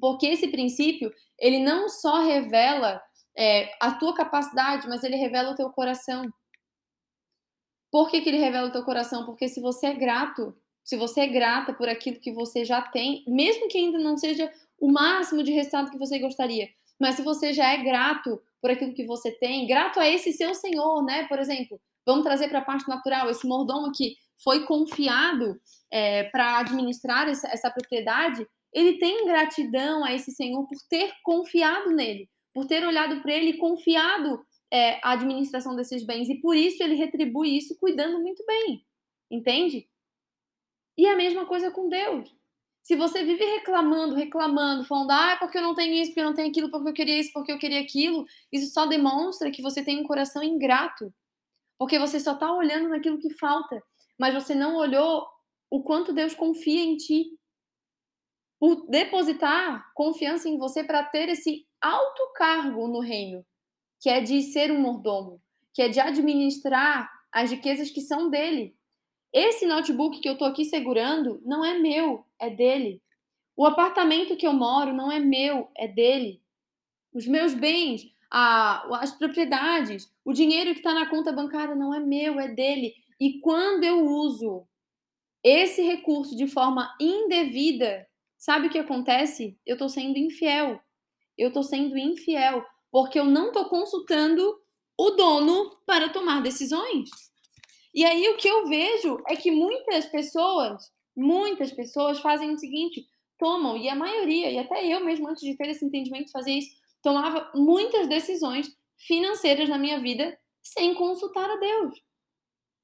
Porque 0.00 0.26
esse 0.26 0.48
princípio, 0.48 1.12
ele 1.38 1.60
não 1.60 1.88
só 1.88 2.22
revela 2.22 3.00
é, 3.36 3.70
a 3.80 3.92
tua 3.92 4.14
capacidade, 4.14 4.88
mas 4.88 5.02
ele 5.02 5.16
revela 5.16 5.52
o 5.52 5.54
teu 5.54 5.70
coração. 5.70 6.24
Por 7.90 8.10
que, 8.10 8.20
que 8.20 8.28
ele 8.28 8.38
revela 8.38 8.68
o 8.68 8.72
teu 8.72 8.84
coração? 8.84 9.24
Porque 9.24 9.48
se 9.48 9.60
você 9.60 9.86
é 9.86 9.94
grato, 9.94 10.56
se 10.82 10.96
você 10.96 11.20
é 11.20 11.26
grata 11.26 11.72
por 11.72 11.88
aquilo 11.88 12.20
que 12.20 12.32
você 12.32 12.64
já 12.64 12.82
tem, 12.82 13.24
mesmo 13.26 13.68
que 13.68 13.78
ainda 13.78 13.98
não 13.98 14.16
seja 14.16 14.52
o 14.78 14.90
máximo 14.90 15.42
de 15.42 15.52
resultado 15.52 15.90
que 15.90 15.98
você 15.98 16.18
gostaria, 16.18 16.68
mas 17.00 17.16
se 17.16 17.22
você 17.22 17.52
já 17.52 17.72
é 17.72 17.82
grato 17.82 18.40
por 18.60 18.70
aquilo 18.70 18.94
que 18.94 19.06
você 19.06 19.30
tem, 19.30 19.66
grato 19.66 20.00
a 20.00 20.08
esse 20.08 20.32
seu 20.32 20.54
Senhor, 20.54 21.04
né? 21.04 21.26
Por 21.28 21.38
exemplo, 21.38 21.80
vamos 22.04 22.24
trazer 22.24 22.48
para 22.48 22.60
a 22.60 22.64
parte 22.64 22.88
natural, 22.88 23.30
esse 23.30 23.46
mordomo 23.46 23.92
que 23.92 24.16
foi 24.42 24.64
confiado 24.64 25.60
é, 25.90 26.24
para 26.24 26.58
administrar 26.58 27.28
essa, 27.28 27.48
essa 27.48 27.70
propriedade, 27.70 28.46
ele 28.74 28.98
tem 28.98 29.24
gratidão 29.24 30.04
a 30.04 30.12
esse 30.12 30.32
senhor 30.32 30.66
por 30.66 30.76
ter 30.88 31.14
confiado 31.22 31.90
nele, 31.90 32.28
por 32.52 32.66
ter 32.66 32.84
olhado 32.84 33.22
para 33.22 33.32
ele 33.32 33.50
e 33.50 33.58
confiado 33.58 34.44
é, 34.70 34.98
a 35.02 35.12
administração 35.12 35.76
desses 35.76 36.04
bens. 36.04 36.28
E 36.28 36.40
por 36.40 36.56
isso 36.56 36.82
ele 36.82 36.96
retribui 36.96 37.56
isso 37.56 37.78
cuidando 37.78 38.20
muito 38.20 38.44
bem. 38.44 38.84
Entende? 39.30 39.88
E 40.98 41.06
a 41.06 41.16
mesma 41.16 41.46
coisa 41.46 41.70
com 41.70 41.88
Deus. 41.88 42.34
Se 42.82 42.96
você 42.96 43.24
vive 43.24 43.44
reclamando, 43.44 44.14
reclamando, 44.14 44.84
falando, 44.84 45.10
ah, 45.12 45.32
é 45.32 45.36
porque 45.36 45.56
eu 45.56 45.62
não 45.62 45.74
tenho 45.74 45.94
isso, 45.94 46.10
porque 46.10 46.20
eu 46.20 46.24
não 46.24 46.34
tenho 46.34 46.50
aquilo, 46.50 46.70
porque 46.70 46.90
eu 46.90 46.92
queria 46.92 47.18
isso, 47.18 47.32
porque 47.32 47.50
eu 47.50 47.58
queria 47.58 47.80
aquilo, 47.80 48.26
isso 48.52 48.72
só 48.74 48.84
demonstra 48.84 49.50
que 49.50 49.62
você 49.62 49.82
tem 49.82 50.00
um 50.00 50.06
coração 50.06 50.42
ingrato. 50.42 51.12
Porque 51.78 51.98
você 51.98 52.20
só 52.20 52.32
está 52.32 52.52
olhando 52.52 52.88
naquilo 52.88 53.18
que 53.18 53.32
falta, 53.34 53.82
mas 54.18 54.34
você 54.34 54.54
não 54.54 54.76
olhou 54.76 55.26
o 55.70 55.82
quanto 55.82 56.12
Deus 56.12 56.34
confia 56.34 56.82
em 56.82 56.96
ti. 56.96 57.30
Por 58.64 58.86
depositar 58.88 59.92
confiança 59.92 60.48
em 60.48 60.56
você 60.56 60.82
para 60.82 61.04
ter 61.04 61.28
esse 61.28 61.66
alto 61.78 62.32
cargo 62.34 62.88
no 62.88 63.00
reino, 63.00 63.44
que 64.00 64.08
é 64.08 64.22
de 64.22 64.40
ser 64.40 64.72
um 64.72 64.80
mordomo, 64.80 65.38
que 65.74 65.82
é 65.82 65.88
de 65.90 66.00
administrar 66.00 67.12
as 67.30 67.50
riquezas 67.50 67.90
que 67.90 68.00
são 68.00 68.30
dele. 68.30 68.74
Esse 69.30 69.66
notebook 69.66 70.18
que 70.18 70.26
eu 70.26 70.32
estou 70.32 70.48
aqui 70.48 70.64
segurando 70.64 71.42
não 71.44 71.62
é 71.62 71.78
meu, 71.78 72.24
é 72.38 72.48
dele. 72.48 73.02
O 73.54 73.66
apartamento 73.66 74.34
que 74.34 74.46
eu 74.46 74.54
moro 74.54 74.94
não 74.94 75.12
é 75.12 75.20
meu, 75.20 75.70
é 75.76 75.86
dele. 75.86 76.40
Os 77.12 77.26
meus 77.26 77.52
bens, 77.52 78.10
a, 78.30 78.96
as 78.96 79.12
propriedades, 79.12 80.10
o 80.24 80.32
dinheiro 80.32 80.72
que 80.72 80.78
está 80.80 80.94
na 80.94 81.04
conta 81.10 81.30
bancária 81.30 81.74
não 81.74 81.92
é 81.92 82.00
meu, 82.00 82.40
é 82.40 82.48
dele. 82.48 82.94
E 83.20 83.40
quando 83.40 83.84
eu 83.84 84.06
uso 84.06 84.66
esse 85.42 85.82
recurso 85.82 86.34
de 86.34 86.46
forma 86.46 86.96
indevida, 86.98 88.08
sabe 88.44 88.66
o 88.66 88.70
que 88.70 88.78
acontece? 88.78 89.58
Eu 89.64 89.74
estou 89.74 89.88
sendo 89.88 90.18
infiel. 90.18 90.78
Eu 91.36 91.48
estou 91.48 91.62
sendo 91.62 91.96
infiel 91.96 92.62
porque 92.90 93.18
eu 93.18 93.24
não 93.24 93.46
estou 93.46 93.64
consultando 93.70 94.54
o 94.98 95.10
dono 95.12 95.70
para 95.86 96.10
tomar 96.10 96.42
decisões. 96.42 97.08
E 97.94 98.04
aí 98.04 98.28
o 98.28 98.36
que 98.36 98.46
eu 98.46 98.66
vejo 98.66 99.18
é 99.26 99.34
que 99.34 99.50
muitas 99.50 100.04
pessoas, 100.06 100.92
muitas 101.16 101.72
pessoas 101.72 102.20
fazem 102.20 102.52
o 102.52 102.58
seguinte, 102.58 103.06
tomam, 103.38 103.78
e 103.78 103.88
a 103.88 103.96
maioria, 103.96 104.50
e 104.50 104.58
até 104.58 104.86
eu 104.86 105.02
mesmo 105.02 105.26
antes 105.26 105.42
de 105.42 105.56
ter 105.56 105.70
esse 105.70 105.84
entendimento 105.84 106.30
fazer 106.30 106.52
isso, 106.52 106.76
tomava 107.02 107.50
muitas 107.54 108.06
decisões 108.08 108.68
financeiras 108.98 109.70
na 109.70 109.78
minha 109.78 109.98
vida 109.98 110.38
sem 110.62 110.94
consultar 110.94 111.48
a 111.50 111.56
Deus. 111.56 111.98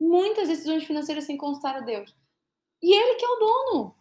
Muitas 0.00 0.48
decisões 0.48 0.84
financeiras 0.84 1.24
sem 1.24 1.36
consultar 1.36 1.76
a 1.76 1.80
Deus. 1.80 2.16
E 2.82 2.94
ele 2.94 3.14
que 3.16 3.24
é 3.24 3.28
o 3.28 3.36
dono. 3.36 3.99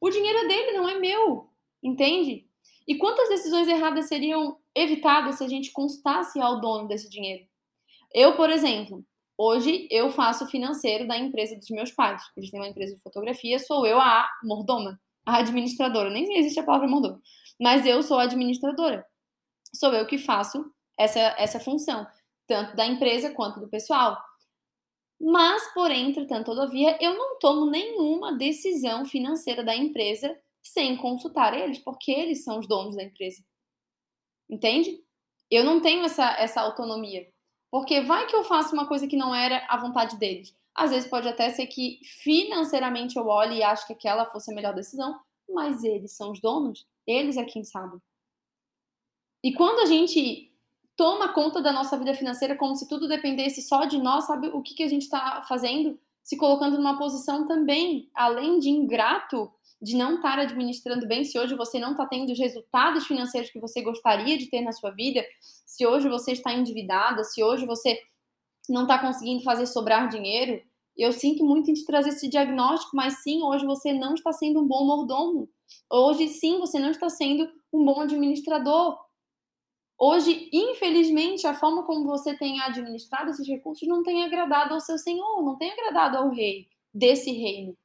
O 0.00 0.10
dinheiro 0.10 0.38
é 0.38 0.48
dele, 0.48 0.72
não 0.72 0.88
é 0.88 0.98
meu. 0.98 1.50
Entende? 1.82 2.46
E 2.86 2.96
quantas 2.96 3.28
decisões 3.28 3.68
erradas 3.68 4.08
seriam 4.08 4.58
evitadas 4.74 5.36
se 5.36 5.44
a 5.44 5.48
gente 5.48 5.70
consultasse 5.72 6.40
ao 6.40 6.60
dono 6.60 6.88
desse 6.88 7.08
dinheiro? 7.08 7.44
Eu, 8.12 8.36
por 8.36 8.50
exemplo, 8.50 9.04
Hoje 9.42 9.88
eu 9.90 10.10
faço 10.10 10.44
o 10.44 10.46
financeiro 10.46 11.08
da 11.08 11.16
empresa 11.16 11.56
dos 11.56 11.70
meus 11.70 11.90
pais. 11.90 12.22
Eles 12.36 12.50
têm 12.50 12.60
uma 12.60 12.68
empresa 12.68 12.94
de 12.94 13.00
fotografia, 13.00 13.58
sou 13.58 13.86
eu 13.86 13.98
a 13.98 14.28
mordoma, 14.44 15.00
a 15.24 15.38
administradora. 15.38 16.10
Nem 16.10 16.36
existe 16.36 16.60
a 16.60 16.62
palavra 16.62 16.86
mordoma, 16.86 17.18
mas 17.58 17.86
eu 17.86 18.02
sou 18.02 18.18
a 18.18 18.24
administradora. 18.24 19.02
Sou 19.74 19.94
eu 19.94 20.06
que 20.06 20.18
faço 20.18 20.70
essa, 20.98 21.18
essa 21.38 21.58
função, 21.58 22.06
tanto 22.46 22.76
da 22.76 22.84
empresa 22.84 23.30
quanto 23.30 23.60
do 23.60 23.68
pessoal. 23.70 24.14
Mas, 25.20 25.72
porém, 25.74 26.08
entretanto, 26.08 26.46
todavia, 26.46 26.96
eu 27.00 27.14
não 27.14 27.38
tomo 27.38 27.66
nenhuma 27.70 28.32
decisão 28.32 29.04
financeira 29.04 29.62
da 29.62 29.76
empresa 29.76 30.34
sem 30.62 30.96
consultar 30.96 31.52
eles, 31.52 31.78
porque 31.78 32.10
eles 32.10 32.42
são 32.42 32.58
os 32.58 32.66
donos 32.66 32.96
da 32.96 33.02
empresa. 33.02 33.44
Entende? 34.48 34.98
Eu 35.50 35.62
não 35.62 35.80
tenho 35.80 36.04
essa, 36.04 36.30
essa 36.38 36.62
autonomia. 36.62 37.28
Porque 37.70 38.00
vai 38.00 38.26
que 38.26 38.34
eu 38.34 38.44
faço 38.44 38.74
uma 38.74 38.88
coisa 38.88 39.06
que 39.06 39.16
não 39.16 39.34
era 39.34 39.64
a 39.68 39.76
vontade 39.76 40.16
deles. 40.18 40.56
Às 40.74 40.90
vezes 40.90 41.08
pode 41.08 41.28
até 41.28 41.50
ser 41.50 41.66
que 41.66 42.00
financeiramente 42.22 43.16
eu 43.16 43.26
olhe 43.26 43.58
e 43.58 43.62
acho 43.62 43.86
que 43.86 43.92
aquela 43.92 44.26
fosse 44.26 44.50
a 44.50 44.54
melhor 44.54 44.74
decisão, 44.74 45.20
mas 45.48 45.84
eles 45.84 46.16
são 46.16 46.32
os 46.32 46.40
donos, 46.40 46.86
eles 47.06 47.36
é 47.36 47.44
quem 47.44 47.62
sabe. 47.62 47.98
E 49.42 49.52
quando 49.52 49.80
a 49.80 49.86
gente 49.86 50.49
toma 50.96 51.32
conta 51.32 51.60
da 51.60 51.72
nossa 51.72 51.96
vida 51.98 52.14
financeira 52.14 52.56
como 52.56 52.74
se 52.74 52.88
tudo 52.88 53.08
dependesse 53.08 53.62
só 53.62 53.84
de 53.84 53.98
nós, 53.98 54.26
sabe 54.26 54.48
o 54.48 54.62
que, 54.62 54.74
que 54.74 54.82
a 54.82 54.88
gente 54.88 55.02
está 55.02 55.42
fazendo? 55.48 55.98
Se 56.22 56.36
colocando 56.36 56.76
numa 56.76 56.98
posição 56.98 57.46
também, 57.46 58.10
além 58.14 58.58
de 58.58 58.68
ingrato, 58.68 59.50
de 59.80 59.96
não 59.96 60.16
estar 60.16 60.38
administrando 60.38 61.06
bem, 61.06 61.24
se 61.24 61.38
hoje 61.38 61.54
você 61.54 61.78
não 61.78 61.92
está 61.92 62.06
tendo 62.06 62.30
os 62.30 62.38
resultados 62.38 63.06
financeiros 63.06 63.50
que 63.50 63.58
você 63.58 63.80
gostaria 63.80 64.36
de 64.36 64.46
ter 64.46 64.60
na 64.60 64.72
sua 64.72 64.90
vida, 64.90 65.24
se 65.40 65.86
hoje 65.86 66.08
você 66.08 66.32
está 66.32 66.52
endividada, 66.52 67.24
se 67.24 67.42
hoje 67.42 67.64
você 67.64 67.98
não 68.68 68.82
está 68.82 68.98
conseguindo 68.98 69.42
fazer 69.42 69.66
sobrar 69.66 70.08
dinheiro, 70.08 70.60
eu 70.96 71.12
sinto 71.12 71.42
muito 71.44 71.70
em 71.70 71.74
te 71.74 71.84
trazer 71.86 72.10
esse 72.10 72.28
diagnóstico, 72.28 72.94
mas 72.94 73.22
sim, 73.22 73.42
hoje 73.42 73.64
você 73.64 73.92
não 73.92 74.14
está 74.14 74.32
sendo 74.32 74.60
um 74.60 74.66
bom 74.66 74.84
mordomo. 74.84 75.48
Hoje, 75.90 76.28
sim, 76.28 76.58
você 76.58 76.78
não 76.78 76.90
está 76.90 77.08
sendo 77.08 77.48
um 77.72 77.84
bom 77.84 78.00
administrador. 78.00 78.98
Hoje, 80.02 80.48
infelizmente, 80.50 81.46
a 81.46 81.52
forma 81.52 81.82
como 81.82 82.06
você 82.06 82.34
tem 82.34 82.58
administrado 82.62 83.28
esses 83.28 83.46
recursos 83.46 83.86
não 83.86 84.02
tem 84.02 84.24
agradado 84.24 84.72
ao 84.72 84.80
seu 84.80 84.96
Senhor, 84.96 85.42
não 85.44 85.58
tem 85.58 85.70
agradado 85.70 86.16
ao 86.16 86.30
rei 86.30 86.68
desse 86.92 87.30
reino. 87.30 87.76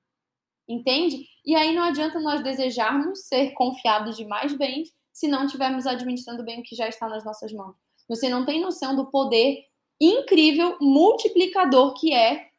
Entende? 0.66 1.28
E 1.46 1.54
aí 1.54 1.76
não 1.76 1.84
adianta 1.84 2.18
nós 2.22 2.42
desejarmos 2.42 3.28
ser 3.28 3.52
confiados 3.52 4.16
de 4.16 4.24
mais 4.24 4.54
bens 4.54 4.94
se 5.12 5.28
não 5.28 5.44
estivermos 5.44 5.86
administrando 5.86 6.42
bem 6.42 6.62
o 6.62 6.64
que 6.64 6.74
já 6.74 6.88
está 6.88 7.10
nas 7.10 7.26
nossas 7.26 7.52
mãos. 7.52 7.76
Você 8.08 8.30
não 8.30 8.46
tem 8.46 8.62
noção 8.62 8.96
do 8.96 9.08
poder 9.08 9.66
incrível, 10.00 10.78
multiplicador 10.80 11.94
que 11.96 12.14
é 12.14 12.50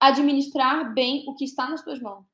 administrar 0.00 0.92
bem 0.92 1.24
o 1.28 1.36
que 1.36 1.44
está 1.44 1.70
nas 1.70 1.82
suas 1.82 2.00
mãos. 2.00 2.24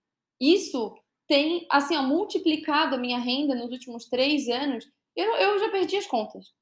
Isso 0.40 0.96
tem, 1.28 1.66
assim, 1.70 1.94
ó, 1.94 2.02
multiplicado 2.02 2.94
a 2.94 2.98
minha 2.98 3.18
renda 3.18 3.54
nos 3.54 3.70
últimos 3.70 4.06
três 4.06 4.48
anos. 4.48 4.90
Eu, 5.14 5.34
eu 5.36 5.60
já 5.60 5.68
perdi 5.68 5.98
as 5.98 6.06
contas. 6.06 6.58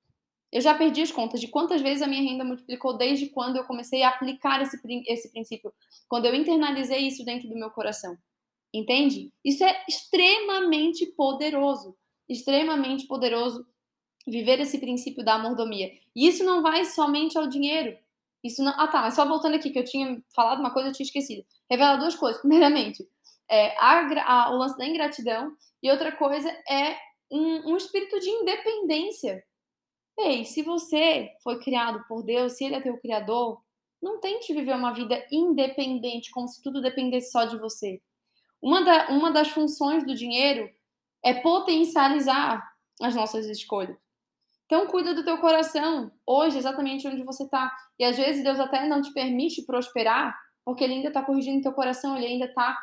Eu 0.51 0.61
já 0.61 0.75
perdi 0.75 1.03
as 1.03 1.13
contas 1.13 1.41
de 1.41 1.49
quantas 1.49 1.83
vezes 1.83 2.03
a 2.03 2.07
minha 2.07 2.23
renda 2.23 2.45
multiplicou 2.45 2.97
desde 2.97 3.27
quando 3.29 3.57
eu 3.57 3.65
comecei 3.65 4.03
a 4.03 4.09
aplicar 4.09 4.63
esse, 4.63 4.81
esse 5.07 5.31
princípio, 5.31 5.73
quando 6.09 6.27
eu 6.27 6.35
internalizei 6.35 7.07
isso 7.07 7.25
dentro 7.25 7.49
do 7.49 7.55
meu 7.55 7.71
coração. 7.71 8.17
Entende? 8.73 9.33
Isso 9.45 9.65
é 9.65 9.85
extremamente 9.89 11.07
poderoso, 11.07 11.97
extremamente 12.29 13.07
poderoso 13.07 13.67
viver 14.27 14.61
esse 14.61 14.79
princípio 14.79 15.25
da 15.25 15.39
mordomia. 15.39 15.91
E 16.15 16.27
isso 16.27 16.45
não 16.45 16.63
vai 16.63 16.85
somente 16.85 17.37
ao 17.39 17.47
dinheiro. 17.47 17.97
Isso 18.45 18.63
não... 18.63 18.73
Ah, 18.79 18.87
tá, 18.87 19.01
mas 19.03 19.15
só 19.15 19.27
voltando 19.27 19.57
aqui, 19.57 19.71
que 19.71 19.79
eu 19.79 19.85
tinha 19.85 20.23
falado 20.35 20.61
uma 20.61 20.71
coisa, 20.71 20.89
eu 20.89 20.93
tinha 20.93 21.07
esquecido. 21.07 21.45
Revela 21.71 21.97
duas 21.97 22.15
coisas. 22.15 22.41
Primeiramente, 22.41 23.07
é, 23.51 23.75
a, 23.79 24.25
a, 24.25 24.51
o 24.51 24.57
lance 24.57 24.77
da 24.77 24.87
ingratidão, 24.87 25.53
e 25.83 25.91
outra 25.91 26.13
coisa 26.13 26.49
é 26.69 26.97
um, 27.31 27.73
um 27.73 27.77
espírito 27.77 28.19
de 28.21 28.29
independência. 28.29 29.43
Ei, 30.19 30.45
se 30.45 30.63
você 30.63 31.31
foi 31.45 31.61
criado 31.61 32.05
por 32.09 32.25
Deus, 32.25 32.55
se 32.55 32.65
Ele 32.65 32.75
é 32.75 32.81
teu 32.81 32.99
criador, 32.99 33.63
não 34.03 34.21
tente 34.21 34.53
viver 34.53 34.75
uma 34.75 34.93
vida 34.93 35.25
independente, 35.31 36.31
como 36.31 36.49
se 36.49 36.61
tudo 36.63 36.83
dependesse 36.83 37.31
só 37.31 37.45
de 37.45 37.57
você. 37.57 38.01
Uma, 38.61 38.83
da, 38.83 39.09
uma 39.11 39.31
das 39.31 39.49
funções 39.49 40.05
do 40.05 40.15
dinheiro 40.15 40.69
é 41.25 41.35
potencializar 41.35 42.69
as 43.01 43.15
nossas 43.15 43.47
escolhas. 43.47 43.97
Então, 44.67 44.87
cuida 44.87 45.15
do 45.15 45.25
teu 45.25 45.39
coração, 45.39 46.13
hoje, 46.27 46.59
exatamente 46.59 47.07
onde 47.07 47.23
você 47.23 47.45
está. 47.45 47.75
E 47.99 48.05
às 48.05 48.17
vezes 48.17 48.43
Deus 48.43 48.61
até 48.61 48.87
não 48.87 49.01
te 49.01 49.13
permite 49.13 49.63
prosperar, 49.63 50.37
porque 50.65 50.85
Ele 50.85 50.95
ainda 50.95 51.09
está 51.09 51.23
corrigindo 51.23 51.63
teu 51.63 51.73
coração, 51.73 52.17
Ele 52.17 52.27
ainda 52.27 52.47
está 52.47 52.77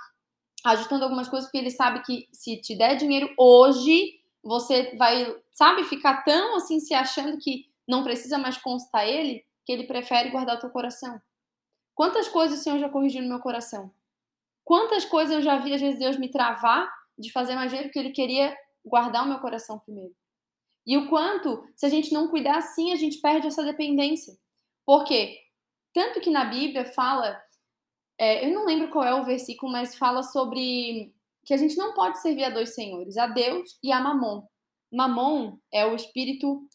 ajustando 0.66 1.04
algumas 1.04 1.30
coisas, 1.30 1.48
porque 1.48 1.60
Ele 1.60 1.70
sabe 1.70 2.02
que 2.02 2.28
se 2.32 2.60
te 2.60 2.76
der 2.76 2.96
dinheiro 2.96 3.30
hoje, 3.38 4.14
você 4.46 4.96
vai, 4.96 5.36
sabe, 5.52 5.84
ficar 5.86 6.24
tão 6.24 6.56
assim 6.56 6.80
se 6.80 6.94
achando 6.94 7.40
que 7.40 7.68
não 7.88 8.04
precisa 8.04 8.38
mais 8.38 8.58
constar 8.58 9.08
Ele, 9.08 9.44
que 9.66 9.72
Ele 9.72 9.88
prefere 9.88 10.30
guardar 10.30 10.58
o 10.58 10.60
teu 10.60 10.70
coração. 10.70 11.20
Quantas 11.96 12.28
coisas 12.28 12.60
o 12.60 12.64
Senhor 12.64 12.78
já 12.78 12.88
corrigiu 12.88 13.24
no 13.24 13.30
meu 13.30 13.40
coração? 13.40 13.92
Quantas 14.64 15.04
coisas 15.04 15.34
eu 15.36 15.42
já 15.42 15.58
vi, 15.58 15.74
às 15.74 15.82
vezes, 15.82 16.00
Deus 16.00 16.18
me 16.18 16.30
travar 16.30 16.88
de 17.18 17.32
fazer 17.32 17.56
mais 17.56 17.70
dinheiro 17.70 17.90
porque 17.90 18.00
Ele 18.00 18.12
queria 18.12 18.56
guardar 18.86 19.26
o 19.26 19.28
meu 19.28 19.40
coração 19.40 19.80
primeiro. 19.80 20.16
E 20.86 20.96
o 20.96 21.10
quanto, 21.10 21.68
se 21.76 21.86
a 21.88 21.90
gente 21.90 22.14
não 22.14 22.28
cuidar 22.28 22.58
assim, 22.58 22.94
a 22.94 22.96
gente 22.96 23.18
perde 23.18 23.48
essa 23.48 23.64
dependência. 23.64 24.38
Por 24.86 25.04
quê? 25.06 25.40
Tanto 25.92 26.22
que 26.22 26.30
na 26.30 26.46
Bíblia 26.46 26.86
fala, 26.86 27.42
é, 28.20 28.48
eu 28.48 28.54
não 28.54 28.66
lembro 28.66 28.90
qual 28.90 29.04
é 29.04 29.16
o 29.16 29.26
versículo, 29.26 29.72
mas 29.72 29.96
fala 29.96 30.22
sobre 30.22 31.16
que 31.46 31.54
a 31.54 31.58
gente 31.58 31.78
não 31.78 31.94
pode 31.94 32.20
servir 32.22 32.44
a 32.44 32.50
dois 32.50 32.74
senhores, 32.74 33.18
a 33.18 33.28
Deus 33.28 33.78
e 33.84 33.92
a 33.92 34.00
Mamon. 34.00 34.44
Mamon 34.92 35.58
é 35.72 35.86
o 35.86 35.96
espírito 35.96 36.68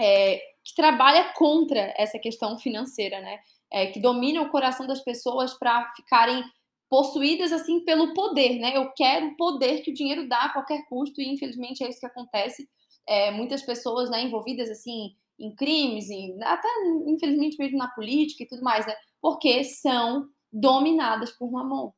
é, 0.00 0.38
que 0.64 0.74
trabalha 0.74 1.32
contra 1.34 1.94
essa 1.96 2.18
questão 2.18 2.58
financeira, 2.58 3.20
né? 3.20 3.38
É, 3.70 3.86
que 3.86 4.00
domina 4.00 4.42
o 4.42 4.50
coração 4.50 4.86
das 4.86 5.02
pessoas 5.02 5.54
para 5.54 5.90
ficarem 5.94 6.42
possuídas 6.90 7.52
assim 7.52 7.84
pelo 7.84 8.12
poder, 8.12 8.58
né? 8.58 8.76
Eu 8.76 8.92
quero 8.92 9.28
o 9.28 9.36
poder 9.36 9.80
que 9.82 9.90
o 9.90 9.94
dinheiro 9.94 10.28
dá 10.28 10.42
a 10.42 10.52
qualquer 10.52 10.84
custo 10.88 11.20
e 11.20 11.28
infelizmente 11.28 11.82
é 11.82 11.88
isso 11.88 12.00
que 12.00 12.06
acontece. 12.06 12.68
É, 13.08 13.30
muitas 13.30 13.62
pessoas, 13.62 14.10
né, 14.10 14.22
envolvidas 14.22 14.70
assim 14.70 15.14
em 15.38 15.54
crimes, 15.54 16.08
em, 16.10 16.36
até 16.42 16.68
infelizmente 17.06 17.56
mesmo 17.58 17.78
na 17.78 17.88
política 17.88 18.42
e 18.42 18.46
tudo 18.46 18.62
mais, 18.62 18.86
né? 18.86 18.94
Porque 19.20 19.64
são 19.64 20.28
dominadas 20.52 21.32
por 21.32 21.50
mamon. 21.50 21.92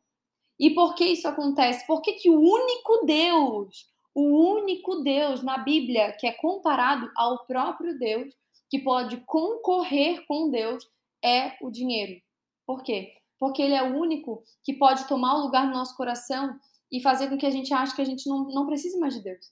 E 0.58 0.70
por 0.70 0.94
que 0.94 1.04
isso 1.04 1.26
acontece? 1.26 1.87
Porque 1.87 2.12
que 2.12 2.30
o 2.30 2.38
único 2.38 3.04
Deus, 3.04 3.87
o 4.14 4.54
único 4.54 5.02
Deus 5.02 5.42
na 5.42 5.58
Bíblia 5.58 6.12
que 6.18 6.26
é 6.26 6.32
comparado 6.32 7.11
ao 7.16 7.44
próprio 7.46 7.99
Deus, 7.99 8.32
que 8.70 8.78
pode 8.78 9.18
concorrer 9.26 10.25
com 10.26 10.50
Deus, 10.50 10.84
é 11.25 11.56
o 11.62 11.70
dinheiro. 11.70 12.20
Por 12.66 12.82
quê? 12.82 13.12
Porque 13.38 13.62
ele 13.62 13.75
é 13.75 13.82
o 13.82 13.96
único 13.99 14.42
que 14.62 14.75
pode 14.75 15.06
tomar 15.06 15.37
o 15.37 15.42
lugar 15.42 15.66
no 15.66 15.75
nosso 15.75 15.96
coração 15.96 16.58
e 16.90 17.00
fazer 17.00 17.28
com 17.28 17.37
que 17.37 17.46
a 17.46 17.50
gente 17.50 17.75
ache 17.75 17.94
que 17.94 18.02
a 18.02 18.06
gente 18.06 18.28
não, 18.28 18.44
não 18.49 18.66
precise 18.66 18.99
mais 18.99 19.14
de 19.14 19.23
Deus. 19.23 19.50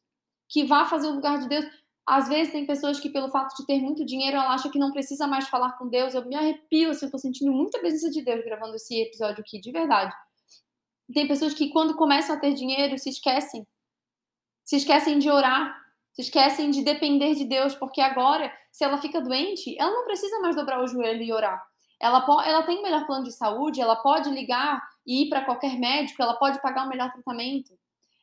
Que 0.49 0.64
vá 0.64 0.85
fazer 0.85 1.09
o 1.09 1.14
lugar 1.14 1.40
de 1.40 1.49
Deus. 1.49 1.64
Às 2.06 2.28
vezes 2.28 2.52
tem 2.52 2.66
pessoas 2.66 3.00
que, 3.00 3.09
pelo 3.09 3.30
fato 3.30 3.56
de 3.56 3.66
ter 3.66 3.80
muito 3.80 4.04
dinheiro, 4.04 4.37
ela 4.37 4.54
acha 4.54 4.71
que 4.71 4.78
não 4.78 4.92
precisa 4.92 5.26
mais 5.26 5.49
falar 5.49 5.73
com 5.73 5.88
Deus. 5.88 6.14
Eu 6.14 6.25
me 6.26 6.35
arrepio, 6.35 6.90
assim, 6.90 7.06
eu 7.06 7.11
tô 7.11 7.18
sentindo 7.18 7.52
muita 7.52 7.78
presença 7.78 8.11
de 8.11 8.23
Deus 8.23 8.44
gravando 8.44 8.75
esse 8.75 9.00
episódio 9.00 9.40
aqui, 9.40 9.61
de 9.61 9.73
verdade. 9.73 10.12
Tem 11.12 11.26
pessoas 11.26 11.54
que, 11.54 11.71
quando 11.71 11.97
começam 11.97 12.37
a 12.37 12.38
ter 12.38 12.54
dinheiro, 12.54 12.99
se 12.99 13.11
esquecem. 13.11 13.66
Se 14.64 14.76
esquecem 14.76 15.18
de 15.18 15.30
orar. 15.30 15.80
Se 16.12 16.23
esquecem 16.23 16.71
de 16.71 16.82
depender 16.82 17.35
de 17.35 17.47
Deus, 17.47 17.75
porque 17.75 18.00
agora, 18.00 18.52
se 18.71 18.85
ela 18.85 18.99
fica 18.99 19.21
doente, 19.21 19.75
ela 19.78 19.90
não 19.90 20.04
precisa 20.04 20.40
mais 20.40 20.54
dobrar 20.54 20.82
o 20.82 20.87
joelho 20.87 21.23
e 21.23 21.32
orar. 21.32 21.62
Ela, 21.99 22.25
ela 22.44 22.62
tem 22.64 22.78
o 22.78 22.82
melhor 22.82 23.06
plano 23.06 23.25
de 23.25 23.32
saúde, 23.32 23.80
ela 23.80 23.97
pode 23.97 24.28
ligar 24.28 24.82
e 25.06 25.23
ir 25.23 25.28
para 25.28 25.44
qualquer 25.44 25.78
médico, 25.78 26.23
ela 26.23 26.35
pode 26.35 26.61
pagar 26.61 26.85
o 26.85 26.88
melhor 26.88 27.11
tratamento. 27.12 27.73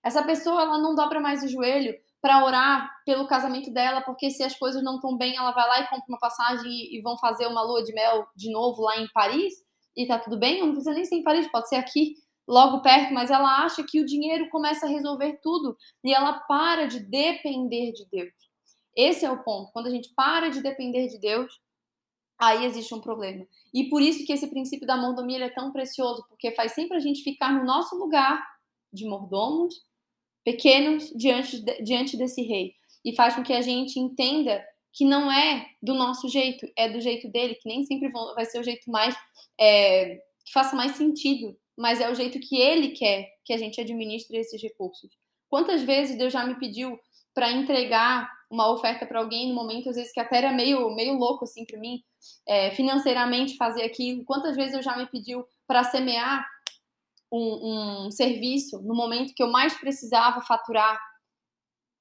Essa 0.04 0.24
pessoa, 0.24 0.62
ela 0.62 0.78
não 0.78 0.96
dobra 0.96 1.20
mais 1.20 1.44
o 1.44 1.48
joelho 1.48 1.94
para 2.22 2.44
orar 2.44 2.90
pelo 3.06 3.28
casamento 3.28 3.72
dela, 3.72 4.02
porque 4.02 4.30
se 4.30 4.44
as 4.44 4.56
coisas 4.56 4.84
não 4.84 4.96
estão 4.96 5.18
bem, 5.18 5.36
ela 5.36 5.52
vai 5.52 5.68
lá 5.68 5.80
e 5.80 5.88
compra 5.88 6.06
uma 6.10 6.20
passagem 6.20 6.70
e, 6.70 7.02
vão 7.02 7.18
fazer 7.18 7.48
uma 7.48 7.62
lua 7.62 7.84
de 7.84 7.94
mel 7.94 8.28
de 8.36 8.52
novo 8.52 8.82
lá 8.82 8.98
em 8.98 9.08
Paris 9.14 9.54
e 9.96 10.06
tá 10.06 10.20
tudo 10.20 10.38
bem. 10.38 10.60
Não 10.60 10.72
precisa 10.72 10.94
nem 10.94 11.06
ser 11.06 11.16
em 11.16 11.24
Paris, 11.24 11.50
pode 11.50 11.70
ser 11.70 11.78
aqui, 11.78 12.16
logo 12.50 12.82
perto, 12.82 13.14
mas 13.14 13.30
ela 13.30 13.64
acha 13.64 13.84
que 13.84 14.02
o 14.02 14.06
dinheiro 14.06 14.50
começa 14.50 14.88
a 14.88 14.90
resolver 14.90 15.40
tudo 15.42 15.78
e 16.04 16.12
ela 16.12 16.34
para 16.34 16.88
de 16.88 17.00
depender 17.00 17.92
de 17.92 18.08
Deus. 18.12 18.34
Esse 18.96 19.24
é 19.24 19.32
o 19.32 19.44
ponto. 19.44 19.72
Quando 19.72 19.86
a 19.86 19.92
gente 19.92 20.12
para 20.16 20.50
de 20.50 20.60
depender 20.60 21.08
de 21.08 21.20
Deus, 21.20 21.62
aí 22.40 22.66
existe 22.66 22.92
um 22.92 23.00
problema. 23.00 23.46
E 23.72 23.88
por 23.88 24.02
isso 24.02 24.26
que 24.26 24.34
esse 24.34 24.48
princípio 24.48 24.88
da 24.88 24.98
mordomia 24.98 25.46
é 25.46 25.50
tão 25.50 25.72
precioso, 25.72 26.26
porque 26.28 26.52
faz 26.56 26.74
sempre 26.74 26.98
a 26.98 27.00
gente 27.00 27.22
ficar 27.22 27.54
no 27.54 27.64
nosso 27.64 27.96
lugar 27.96 28.44
de 28.92 29.06
mordomos 29.06 29.76
pequenos 30.44 31.12
diante, 31.16 31.60
de, 31.60 31.84
diante 31.84 32.18
desse 32.18 32.42
rei. 32.42 32.74
E 33.06 33.16
faz 33.16 33.36
com 33.36 33.44
que 33.44 33.54
a 33.54 33.62
gente 33.62 34.00
entenda 34.00 34.66
que 34.92 35.06
não 35.06 35.32
é 35.32 35.68
do 35.84 35.94
nosso 35.94 36.28
jeito, 36.28 36.68
é 36.76 36.90
do 36.90 37.00
jeito 37.00 37.30
dele, 37.30 37.56
que 37.56 37.70
nem 37.70 37.86
sempre 37.86 38.10
vai 38.10 38.46
ser 38.46 38.60
o 38.60 38.64
jeito 38.64 38.90
mais. 38.90 39.16
É, 39.60 40.20
que 40.44 40.54
faça 40.54 40.76
mais 40.76 40.94
sentido, 40.94 41.56
mas 41.80 42.02
é 42.02 42.12
o 42.12 42.16
jeito 42.16 42.40
que 42.40 42.58
ele 42.58 42.90
quer 42.90 43.26
que 43.46 43.54
a 43.54 43.58
gente 43.58 43.80
administre 43.80 44.38
esses 44.38 44.62
recursos. 44.62 45.10
Quantas 45.48 45.82
vezes 45.82 46.18
Deus 46.18 46.34
já 46.34 46.46
me 46.46 46.60
pediu 46.60 47.00
para 47.34 47.52
entregar 47.52 48.30
uma 48.52 48.70
oferta 48.70 49.06
para 49.06 49.20
alguém 49.20 49.48
no 49.48 49.56
momento, 49.56 49.90
às 49.90 49.96
vezes, 49.96 50.12
que 50.12 50.20
até 50.20 50.40
era 50.40 50.52
meio, 50.52 50.94
meio 50.94 51.14
louco 51.14 51.46
assim 51.46 51.66
para 51.66 51.80
mim, 51.80 52.04
é, 52.46 52.72
financeiramente 52.72 53.56
fazer 53.56 53.84
aquilo? 53.84 54.26
Quantas 54.26 54.58
vezes 54.58 54.74
eu 54.74 54.84
já 54.84 54.98
me 54.98 55.08
pediu 55.08 55.46
para 55.66 55.86
semear 55.86 56.46
um, 57.32 58.08
um 58.08 58.12
serviço 58.12 58.82
no 58.82 58.96
momento 58.96 59.34
que 59.34 59.42
eu 59.42 59.52
mais 59.52 59.74
precisava 59.80 60.42
faturar. 60.42 61.00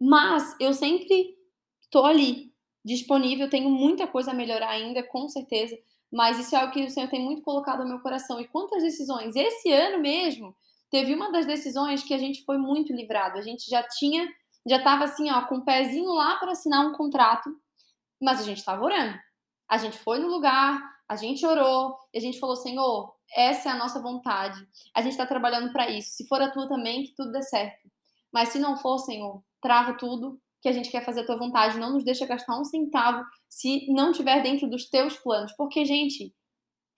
Mas 0.00 0.56
eu 0.60 0.72
sempre 0.72 1.36
estou 1.82 2.04
ali, 2.04 2.52
disponível, 2.84 3.50
tenho 3.50 3.70
muita 3.70 4.06
coisa 4.06 4.30
a 4.30 4.34
melhorar 4.34 4.70
ainda, 4.70 5.02
com 5.02 5.28
certeza. 5.28 5.76
Mas 6.10 6.38
isso 6.38 6.54
é 6.56 6.60
algo 6.60 6.72
que 6.72 6.84
o 6.84 6.90
Senhor 6.90 7.08
tem 7.08 7.22
muito 7.22 7.42
colocado 7.42 7.82
no 7.82 7.88
meu 7.88 8.00
coração. 8.00 8.40
E 8.40 8.48
quantas 8.48 8.82
decisões? 8.82 9.36
Esse 9.36 9.70
ano 9.70 10.00
mesmo, 10.00 10.56
teve 10.90 11.14
uma 11.14 11.30
das 11.30 11.46
decisões 11.46 12.02
que 12.02 12.14
a 12.14 12.18
gente 12.18 12.44
foi 12.44 12.58
muito 12.58 12.92
livrado. 12.92 13.38
A 13.38 13.42
gente 13.42 13.68
já 13.68 13.82
tinha, 13.82 14.26
já 14.66 14.76
estava 14.76 15.04
assim, 15.04 15.30
ó, 15.30 15.42
com 15.42 15.56
o 15.56 15.58
um 15.58 15.64
pezinho 15.64 16.12
lá 16.12 16.36
para 16.36 16.52
assinar 16.52 16.86
um 16.86 16.92
contrato, 16.92 17.50
mas 18.20 18.40
a 18.40 18.44
gente 18.44 18.58
estava 18.58 18.82
orando. 18.82 19.18
A 19.68 19.76
gente 19.76 19.98
foi 19.98 20.18
no 20.18 20.28
lugar, 20.28 20.80
a 21.08 21.16
gente 21.16 21.44
orou, 21.46 21.96
a 22.14 22.18
gente 22.18 22.38
falou: 22.38 22.56
Senhor, 22.56 23.14
essa 23.34 23.68
é 23.68 23.72
a 23.72 23.76
nossa 23.76 24.00
vontade. 24.00 24.58
A 24.94 25.02
gente 25.02 25.12
está 25.12 25.26
trabalhando 25.26 25.72
para 25.72 25.90
isso. 25.90 26.10
Se 26.10 26.26
for 26.26 26.40
a 26.40 26.50
tua 26.50 26.66
também, 26.66 27.04
que 27.04 27.14
tudo 27.14 27.32
dê 27.32 27.42
certo. 27.42 27.88
Mas 28.32 28.50
se 28.50 28.58
não 28.58 28.76
for, 28.76 28.98
Senhor, 28.98 29.42
trava 29.60 29.94
tudo, 29.94 30.40
que 30.60 30.68
a 30.68 30.72
gente 30.72 30.90
quer 30.90 31.04
fazer 31.04 31.20
a 31.20 31.26
tua 31.26 31.36
vontade. 31.36 31.78
Não 31.78 31.92
nos 31.92 32.04
deixa 32.04 32.26
gastar 32.26 32.58
um 32.58 32.64
centavo 32.64 33.24
se 33.48 33.90
não 33.92 34.12
tiver 34.12 34.42
dentro 34.42 34.68
dos 34.68 34.88
teus 34.88 35.16
planos. 35.16 35.52
Porque, 35.52 35.84
gente, 35.84 36.34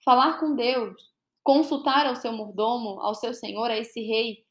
falar 0.03 0.39
com 0.39 0.55
Deus, 0.55 0.95
consultar 1.43 2.05
ao 2.05 2.15
seu 2.15 2.31
mordomo, 2.31 2.99
ao 2.99 3.15
seu 3.15 3.33
Senhor, 3.33 3.69
a 3.69 3.77
esse 3.77 4.01
rei, 4.01 4.45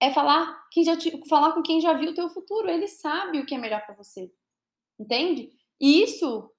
é 0.00 0.12
falar, 0.12 0.66
quem 0.70 0.84
já 0.84 0.96
te, 0.96 1.26
falar 1.28 1.52
com 1.52 1.62
quem 1.62 1.80
já 1.80 1.94
viu 1.94 2.10
o 2.10 2.14
teu 2.14 2.28
futuro. 2.28 2.68
Ele 2.68 2.86
sabe 2.86 3.38
o 3.38 3.46
que 3.46 3.54
é 3.54 3.58
melhor 3.58 3.84
para 3.84 3.94
você. 3.94 4.30
Entende? 4.98 5.50
E 5.80 6.02
isso 6.02 6.50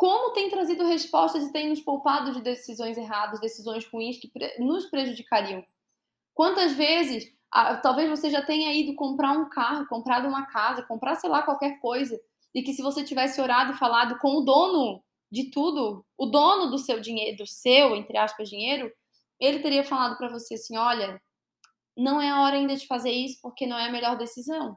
como 0.00 0.32
tem 0.32 0.48
trazido 0.48 0.86
respostas 0.86 1.44
e 1.44 1.52
tem 1.52 1.68
nos 1.68 1.80
poupado 1.80 2.32
de 2.32 2.40
decisões 2.40 2.96
erradas, 2.96 3.38
decisões 3.38 3.84
ruins 3.84 4.18
que 4.18 4.30
nos 4.58 4.86
prejudicariam. 4.86 5.62
Quantas 6.32 6.72
vezes, 6.72 7.30
talvez 7.82 8.08
você 8.08 8.30
já 8.30 8.42
tenha 8.42 8.72
ido 8.72 8.94
comprar 8.94 9.32
um 9.32 9.48
carro, 9.48 9.86
comprado 9.88 10.28
uma 10.28 10.46
casa, 10.46 10.82
comprar, 10.82 11.16
sei 11.16 11.28
lá, 11.28 11.42
qualquer 11.42 11.80
coisa, 11.80 12.20
e 12.54 12.62
que 12.62 12.72
se 12.72 12.82
você 12.82 13.04
tivesse 13.04 13.40
orado 13.40 13.72
e 13.72 13.78
falado 13.78 14.18
com 14.18 14.36
o 14.36 14.42
dono 14.42 15.02
de 15.30 15.50
tudo, 15.50 16.04
o 16.18 16.26
dono 16.26 16.70
do 16.70 16.78
seu 16.78 17.00
dinheiro, 17.00 17.38
do 17.38 17.46
seu, 17.46 17.94
entre 17.96 18.16
aspas, 18.18 18.48
dinheiro, 18.48 18.92
ele 19.38 19.60
teria 19.60 19.84
falado 19.84 20.16
para 20.16 20.28
você 20.28 20.54
assim: 20.54 20.76
olha, 20.76 21.20
não 21.96 22.20
é 22.20 22.30
a 22.30 22.40
hora 22.42 22.56
ainda 22.56 22.76
de 22.76 22.86
fazer 22.86 23.10
isso 23.10 23.38
porque 23.42 23.66
não 23.66 23.78
é 23.78 23.86
a 23.86 23.92
melhor 23.92 24.16
decisão. 24.16 24.76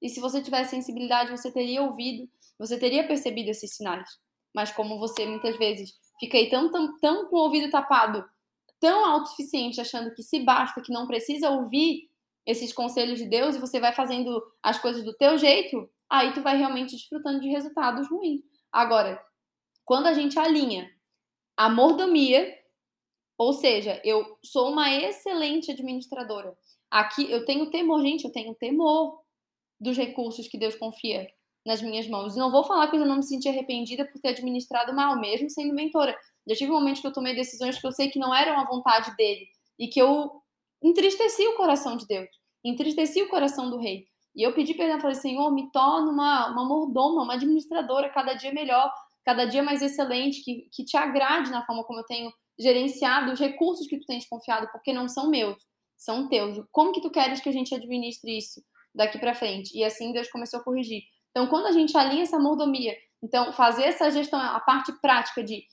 E 0.00 0.08
se 0.08 0.20
você 0.20 0.42
tivesse 0.42 0.70
sensibilidade, 0.70 1.30
você 1.30 1.50
teria 1.52 1.82
ouvido 1.82 2.28
você 2.62 2.78
teria 2.78 3.06
percebido 3.06 3.50
esses 3.50 3.74
sinais. 3.74 4.08
Mas 4.54 4.70
como 4.70 4.98
você 4.98 5.26
muitas 5.26 5.56
vezes 5.56 5.94
fica 6.20 6.38
aí 6.38 6.48
tão, 6.48 6.70
tão, 6.70 6.98
tão 7.00 7.28
com 7.28 7.36
o 7.36 7.40
ouvido 7.40 7.70
tapado, 7.70 8.24
tão 8.82 9.04
autossuficiente, 9.04 9.80
achando 9.80 10.12
que 10.12 10.24
se 10.24 10.40
basta, 10.40 10.82
que 10.82 10.92
não 10.92 11.06
precisa 11.06 11.48
ouvir 11.48 12.10
esses 12.44 12.72
conselhos 12.72 13.20
de 13.20 13.26
Deus 13.26 13.54
e 13.54 13.60
você 13.60 13.78
vai 13.78 13.92
fazendo 13.92 14.42
as 14.60 14.76
coisas 14.80 15.04
do 15.04 15.14
teu 15.14 15.38
jeito, 15.38 15.88
aí 16.10 16.32
tu 16.32 16.42
vai 16.42 16.56
realmente 16.56 16.96
desfrutando 16.96 17.40
de 17.40 17.48
resultados 17.48 18.08
ruins. 18.10 18.40
Agora, 18.72 19.24
quando 19.84 20.08
a 20.08 20.12
gente 20.12 20.36
alinha 20.36 20.90
a 21.56 21.68
mordomia, 21.68 22.52
ou 23.38 23.52
seja, 23.52 24.00
eu 24.04 24.36
sou 24.42 24.72
uma 24.72 24.92
excelente 24.92 25.70
administradora. 25.70 26.52
Aqui 26.90 27.30
eu 27.30 27.44
tenho 27.44 27.70
temor, 27.70 28.02
gente, 28.02 28.24
eu 28.24 28.32
tenho 28.32 28.52
temor 28.56 29.22
dos 29.80 29.96
recursos 29.96 30.48
que 30.48 30.58
Deus 30.58 30.74
confia 30.74 31.28
nas 31.64 31.80
minhas 31.80 32.08
mãos. 32.08 32.34
E 32.34 32.38
não 32.38 32.50
vou 32.50 32.64
falar 32.64 32.88
que 32.88 32.96
eu 32.96 33.06
não 33.06 33.16
me 33.16 33.22
senti 33.22 33.48
arrependida 33.48 34.04
por 34.04 34.20
ter 34.20 34.30
administrado 34.30 34.92
mal, 34.92 35.20
mesmo 35.20 35.48
sendo 35.48 35.72
mentora. 35.72 36.18
Já 36.48 36.56
tive 36.56 36.72
momentos 36.72 37.00
que 37.00 37.06
eu 37.06 37.12
tomei 37.12 37.34
decisões 37.34 37.78
que 37.78 37.86
eu 37.86 37.92
sei 37.92 38.08
que 38.08 38.18
não 38.18 38.34
eram 38.34 38.58
a 38.58 38.64
vontade 38.64 39.14
dele 39.16 39.46
e 39.78 39.88
que 39.88 40.00
eu 40.00 40.30
entristeci 40.82 41.46
o 41.46 41.56
coração 41.56 41.96
de 41.96 42.06
Deus, 42.06 42.28
entristeci 42.64 43.22
o 43.22 43.28
coração 43.28 43.70
do 43.70 43.78
rei. 43.78 44.06
E 44.34 44.42
eu 44.42 44.52
pedi 44.52 44.74
perdão, 44.74 45.00
falei, 45.00 45.14
Senhor, 45.14 45.52
me 45.52 45.70
torna 45.70 46.10
uma, 46.10 46.48
uma 46.50 46.64
mordoma, 46.64 47.22
uma 47.22 47.34
administradora, 47.34 48.08
cada 48.08 48.34
dia 48.34 48.52
melhor, 48.52 48.90
cada 49.24 49.44
dia 49.44 49.62
mais 49.62 49.82
excelente, 49.82 50.42
que, 50.42 50.68
que 50.72 50.84
te 50.84 50.96
agrade 50.96 51.50
na 51.50 51.64
forma 51.64 51.84
como 51.84 52.00
eu 52.00 52.04
tenho 52.04 52.32
gerenciado 52.58 53.32
os 53.32 53.40
recursos 53.40 53.86
que 53.86 53.98
tu 53.98 54.06
tens 54.06 54.26
confiado, 54.26 54.68
porque 54.72 54.92
não 54.92 55.08
são 55.08 55.28
meus, 55.28 55.56
são 55.96 56.28
teus. 56.28 56.64
Como 56.70 56.92
que 56.92 57.00
tu 57.00 57.10
queres 57.10 57.40
que 57.40 57.48
a 57.48 57.52
gente 57.52 57.74
administre 57.74 58.36
isso 58.36 58.62
daqui 58.94 59.18
para 59.18 59.34
frente? 59.34 59.76
E 59.76 59.84
assim 59.84 60.12
Deus 60.12 60.30
começou 60.30 60.60
a 60.60 60.64
corrigir. 60.64 61.02
Então, 61.30 61.46
quando 61.46 61.66
a 61.66 61.72
gente 61.72 61.96
alinha 61.96 62.22
essa 62.22 62.38
mordomia, 62.38 62.94
então 63.22 63.52
fazer 63.52 63.84
essa 63.84 64.10
gestão, 64.10 64.40
a 64.40 64.60
parte 64.60 64.92
prática 65.00 65.42
de 65.42 65.64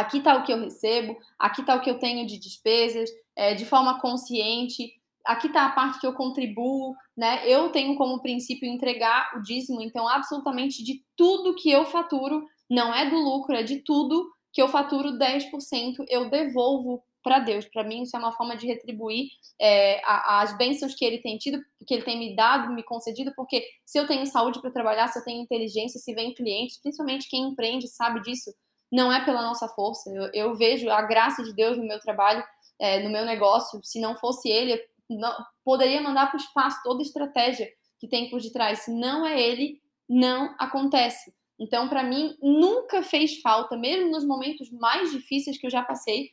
aqui 0.00 0.18
está 0.18 0.36
o 0.36 0.42
que 0.42 0.52
eu 0.52 0.60
recebo, 0.60 1.16
aqui 1.38 1.60
está 1.60 1.74
o 1.74 1.80
que 1.80 1.90
eu 1.90 1.98
tenho 1.98 2.26
de 2.26 2.38
despesas, 2.38 3.10
é, 3.34 3.54
de 3.54 3.64
forma 3.64 4.00
consciente, 4.00 4.92
aqui 5.24 5.48
está 5.48 5.66
a 5.66 5.72
parte 5.72 6.00
que 6.00 6.06
eu 6.06 6.14
contribuo, 6.14 6.94
né? 7.16 7.42
Eu 7.46 7.70
tenho 7.70 7.96
como 7.96 8.22
princípio 8.22 8.68
entregar 8.68 9.32
o 9.36 9.42
dízimo, 9.42 9.82
então 9.82 10.08
absolutamente 10.08 10.82
de 10.82 11.02
tudo 11.16 11.54
que 11.54 11.70
eu 11.70 11.84
faturo, 11.84 12.44
não 12.70 12.94
é 12.94 13.08
do 13.08 13.16
lucro, 13.16 13.54
é 13.54 13.62
de 13.62 13.78
tudo 13.78 14.30
que 14.52 14.62
eu 14.62 14.68
faturo 14.68 15.18
10%, 15.18 16.04
eu 16.08 16.30
devolvo 16.30 17.02
para 17.22 17.40
Deus. 17.40 17.66
Para 17.66 17.82
mim, 17.82 18.02
isso 18.02 18.16
é 18.16 18.20
uma 18.20 18.32
forma 18.32 18.56
de 18.56 18.66
retribuir 18.66 19.28
é, 19.60 20.00
as 20.04 20.56
bênçãos 20.56 20.94
que 20.94 21.04
Ele 21.04 21.18
tem 21.18 21.36
tido, 21.36 21.60
que 21.84 21.92
Ele 21.92 22.04
tem 22.04 22.18
me 22.18 22.36
dado, 22.36 22.72
me 22.72 22.84
concedido, 22.84 23.32
porque 23.36 23.66
se 23.84 23.98
eu 23.98 24.06
tenho 24.06 24.24
saúde 24.26 24.60
para 24.60 24.70
trabalhar, 24.70 25.08
se 25.08 25.18
eu 25.18 25.24
tenho 25.24 25.42
inteligência, 25.42 26.00
se 26.00 26.14
vem 26.14 26.32
clientes, 26.32 26.80
principalmente 26.80 27.28
quem 27.28 27.48
empreende 27.48 27.88
sabe 27.88 28.22
disso, 28.22 28.54
não 28.90 29.12
é 29.12 29.24
pela 29.24 29.42
nossa 29.42 29.68
força. 29.68 30.10
Eu, 30.10 30.30
eu 30.32 30.54
vejo 30.54 30.88
a 30.90 31.02
graça 31.02 31.42
de 31.42 31.52
Deus 31.52 31.76
no 31.76 31.86
meu 31.86 32.00
trabalho, 32.00 32.44
é, 32.78 33.02
no 33.02 33.10
meu 33.10 33.24
negócio. 33.24 33.80
Se 33.82 34.00
não 34.00 34.16
fosse 34.16 34.48
Ele, 34.48 34.80
não, 35.08 35.32
poderia 35.64 36.00
mandar 36.00 36.26
para 36.26 36.38
o 36.38 36.40
espaço 36.40 36.80
toda 36.82 37.00
a 37.00 37.06
estratégia 37.06 37.68
que 37.98 38.08
tem 38.08 38.30
por 38.30 38.40
detrás. 38.40 38.80
Se 38.80 38.92
não 38.92 39.26
é 39.26 39.40
Ele, 39.40 39.80
não 40.08 40.54
acontece. 40.58 41.34
Então, 41.58 41.88
para 41.88 42.02
mim, 42.02 42.36
nunca 42.42 43.02
fez 43.02 43.40
falta, 43.40 43.76
mesmo 43.76 44.10
nos 44.10 44.24
momentos 44.24 44.70
mais 44.70 45.10
difíceis 45.10 45.56
que 45.56 45.66
eu 45.66 45.70
já 45.70 45.82
passei, 45.82 46.30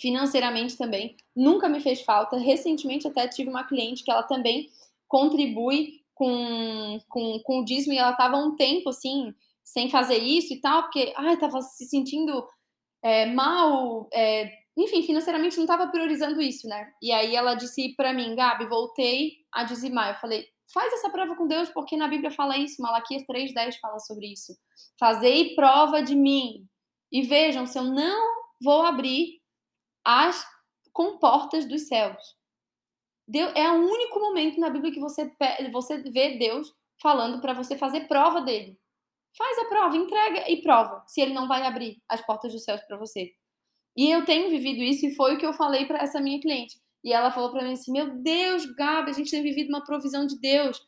financeiramente 0.00 0.76
também, 0.76 1.16
nunca 1.34 1.68
me 1.68 1.80
fez 1.80 2.02
falta. 2.02 2.36
Recentemente 2.36 3.08
até 3.08 3.26
tive 3.26 3.50
uma 3.50 3.64
cliente 3.64 4.04
que 4.04 4.10
ela 4.10 4.22
também 4.22 4.70
contribui 5.08 6.00
com, 6.14 7.00
com, 7.08 7.40
com 7.40 7.60
o 7.60 7.64
dízimo 7.64 7.92
e 7.92 7.98
ela 7.98 8.12
estava 8.12 8.36
um 8.36 8.56
tempo 8.56 8.90
assim, 8.90 9.34
sem 9.66 9.90
fazer 9.90 10.18
isso 10.18 10.54
e 10.54 10.60
tal, 10.60 10.84
porque 10.84 11.12
ai, 11.16 11.34
estava 11.34 11.60
se 11.60 11.86
sentindo 11.86 12.46
é, 13.02 13.26
mal, 13.26 14.08
é, 14.12 14.50
enfim, 14.76 15.02
financeiramente 15.02 15.56
não 15.56 15.64
estava 15.64 15.88
priorizando 15.88 16.40
isso, 16.40 16.68
né? 16.68 16.92
E 17.02 17.10
aí 17.10 17.34
ela 17.34 17.54
disse 17.54 17.94
para 17.96 18.12
mim, 18.12 18.36
Gabi, 18.36 18.66
voltei 18.66 19.32
a 19.52 19.64
dizimar. 19.64 20.10
Eu 20.10 20.20
falei, 20.20 20.46
faz 20.72 20.92
essa 20.92 21.10
prova 21.10 21.34
com 21.34 21.48
Deus, 21.48 21.68
porque 21.70 21.96
na 21.96 22.06
Bíblia 22.06 22.30
fala 22.30 22.56
isso, 22.56 22.80
Malaquias 22.80 23.24
3,10 23.24 23.78
fala 23.80 23.98
sobre 23.98 24.32
isso. 24.32 24.56
Fazei 24.98 25.54
prova 25.56 26.00
de 26.00 26.14
mim. 26.14 26.64
E 27.10 27.22
vejam, 27.22 27.66
se 27.66 27.78
eu 27.78 27.84
não 27.84 28.46
vou 28.62 28.82
abrir 28.82 29.40
as 30.04 30.46
comportas 30.92 31.66
dos 31.66 31.88
céus. 31.88 32.36
Deus, 33.26 33.52
é 33.56 33.68
o 33.70 33.74
único 33.74 34.20
momento 34.20 34.60
na 34.60 34.70
Bíblia 34.70 34.92
que 34.92 35.00
você, 35.00 35.30
você 35.72 35.98
vê 35.98 36.38
Deus 36.38 36.72
falando 37.02 37.40
para 37.40 37.52
você 37.52 37.76
fazer 37.76 38.06
prova 38.06 38.40
dele. 38.40 38.78
Faz 39.36 39.58
a 39.58 39.64
prova, 39.66 39.96
entrega 39.96 40.50
e 40.50 40.62
prova 40.62 41.02
se 41.06 41.20
ele 41.20 41.34
não 41.34 41.46
vai 41.46 41.62
abrir 41.62 42.02
as 42.08 42.24
portas 42.24 42.52
dos 42.52 42.64
céus 42.64 42.80
para 42.82 42.96
você. 42.96 43.32
E 43.96 44.10
eu 44.10 44.24
tenho 44.24 44.50
vivido 44.50 44.82
isso 44.82 45.06
e 45.06 45.14
foi 45.14 45.34
o 45.34 45.38
que 45.38 45.46
eu 45.46 45.52
falei 45.52 45.86
para 45.86 45.98
essa 45.98 46.20
minha 46.20 46.40
cliente. 46.40 46.76
E 47.04 47.12
ela 47.12 47.30
falou 47.30 47.50
para 47.50 47.62
mim 47.62 47.72
assim: 47.72 47.92
Meu 47.92 48.22
Deus, 48.22 48.66
Gabi, 48.74 49.10
a 49.10 49.14
gente 49.14 49.30
tem 49.30 49.42
vivido 49.42 49.68
uma 49.68 49.84
provisão 49.84 50.26
de 50.26 50.38
Deus 50.40 50.80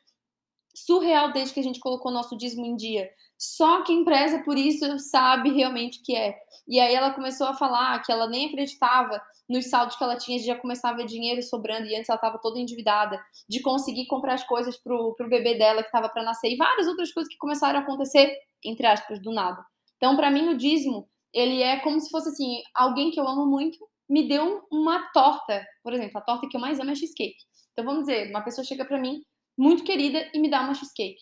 surreal 0.84 1.32
desde 1.32 1.54
que 1.54 1.60
a 1.60 1.62
gente 1.62 1.80
colocou 1.80 2.12
nosso 2.12 2.36
dízimo 2.36 2.64
em 2.64 2.76
dia. 2.76 3.08
Só 3.36 3.82
quem 3.82 4.04
preza 4.04 4.42
por 4.42 4.58
isso 4.58 4.98
sabe 4.98 5.50
realmente 5.50 6.00
o 6.00 6.02
que 6.02 6.14
é. 6.14 6.36
E 6.66 6.80
aí 6.80 6.94
ela 6.94 7.12
começou 7.12 7.46
a 7.46 7.54
falar 7.54 8.02
que 8.02 8.10
ela 8.10 8.26
nem 8.26 8.48
acreditava 8.48 9.20
nos 9.48 9.70
saldos 9.70 9.96
que 9.96 10.04
ela 10.04 10.16
tinha, 10.16 10.38
já 10.38 10.56
começar 10.56 10.90
a 10.90 10.94
ver 10.94 11.06
dinheiro 11.06 11.42
sobrando, 11.42 11.86
e 11.86 11.94
antes 11.94 12.08
ela 12.08 12.16
estava 12.16 12.38
toda 12.38 12.58
endividada, 12.58 13.18
de 13.48 13.60
conseguir 13.60 14.06
comprar 14.06 14.34
as 14.34 14.44
coisas 14.44 14.76
pro, 14.76 15.14
pro 15.14 15.28
bebê 15.28 15.54
dela 15.54 15.82
que 15.82 15.88
estava 15.88 16.08
para 16.08 16.22
nascer, 16.22 16.50
e 16.50 16.56
várias 16.56 16.86
outras 16.86 17.12
coisas 17.12 17.32
que 17.32 17.38
começaram 17.38 17.78
a 17.78 17.82
acontecer, 17.82 18.36
entre 18.64 18.86
aspas, 18.86 19.22
do 19.22 19.32
nada. 19.32 19.64
Então, 19.96 20.16
para 20.16 20.30
mim, 20.30 20.48
o 20.48 20.56
dízimo, 20.56 21.08
ele 21.32 21.62
é 21.62 21.78
como 21.80 21.98
se 22.00 22.10
fosse 22.10 22.28
assim, 22.28 22.60
alguém 22.74 23.10
que 23.10 23.18
eu 23.18 23.26
amo 23.26 23.46
muito 23.46 23.78
me 24.08 24.26
deu 24.26 24.66
uma 24.70 25.10
torta. 25.12 25.64
Por 25.82 25.92
exemplo, 25.92 26.18
a 26.18 26.22
torta 26.22 26.48
que 26.48 26.56
eu 26.56 26.60
mais 26.60 26.80
amo 26.80 26.90
é 26.90 26.94
cheesecake. 26.94 27.36
Então, 27.72 27.84
vamos 27.84 28.06
dizer, 28.06 28.30
uma 28.30 28.40
pessoa 28.40 28.64
chega 28.64 28.84
para 28.84 28.98
mim, 28.98 29.22
muito 29.58 29.84
querida, 29.84 30.30
e 30.32 30.38
me 30.38 30.48
dá 30.48 30.60
uma 30.60 30.74
cheesecake. 30.74 31.20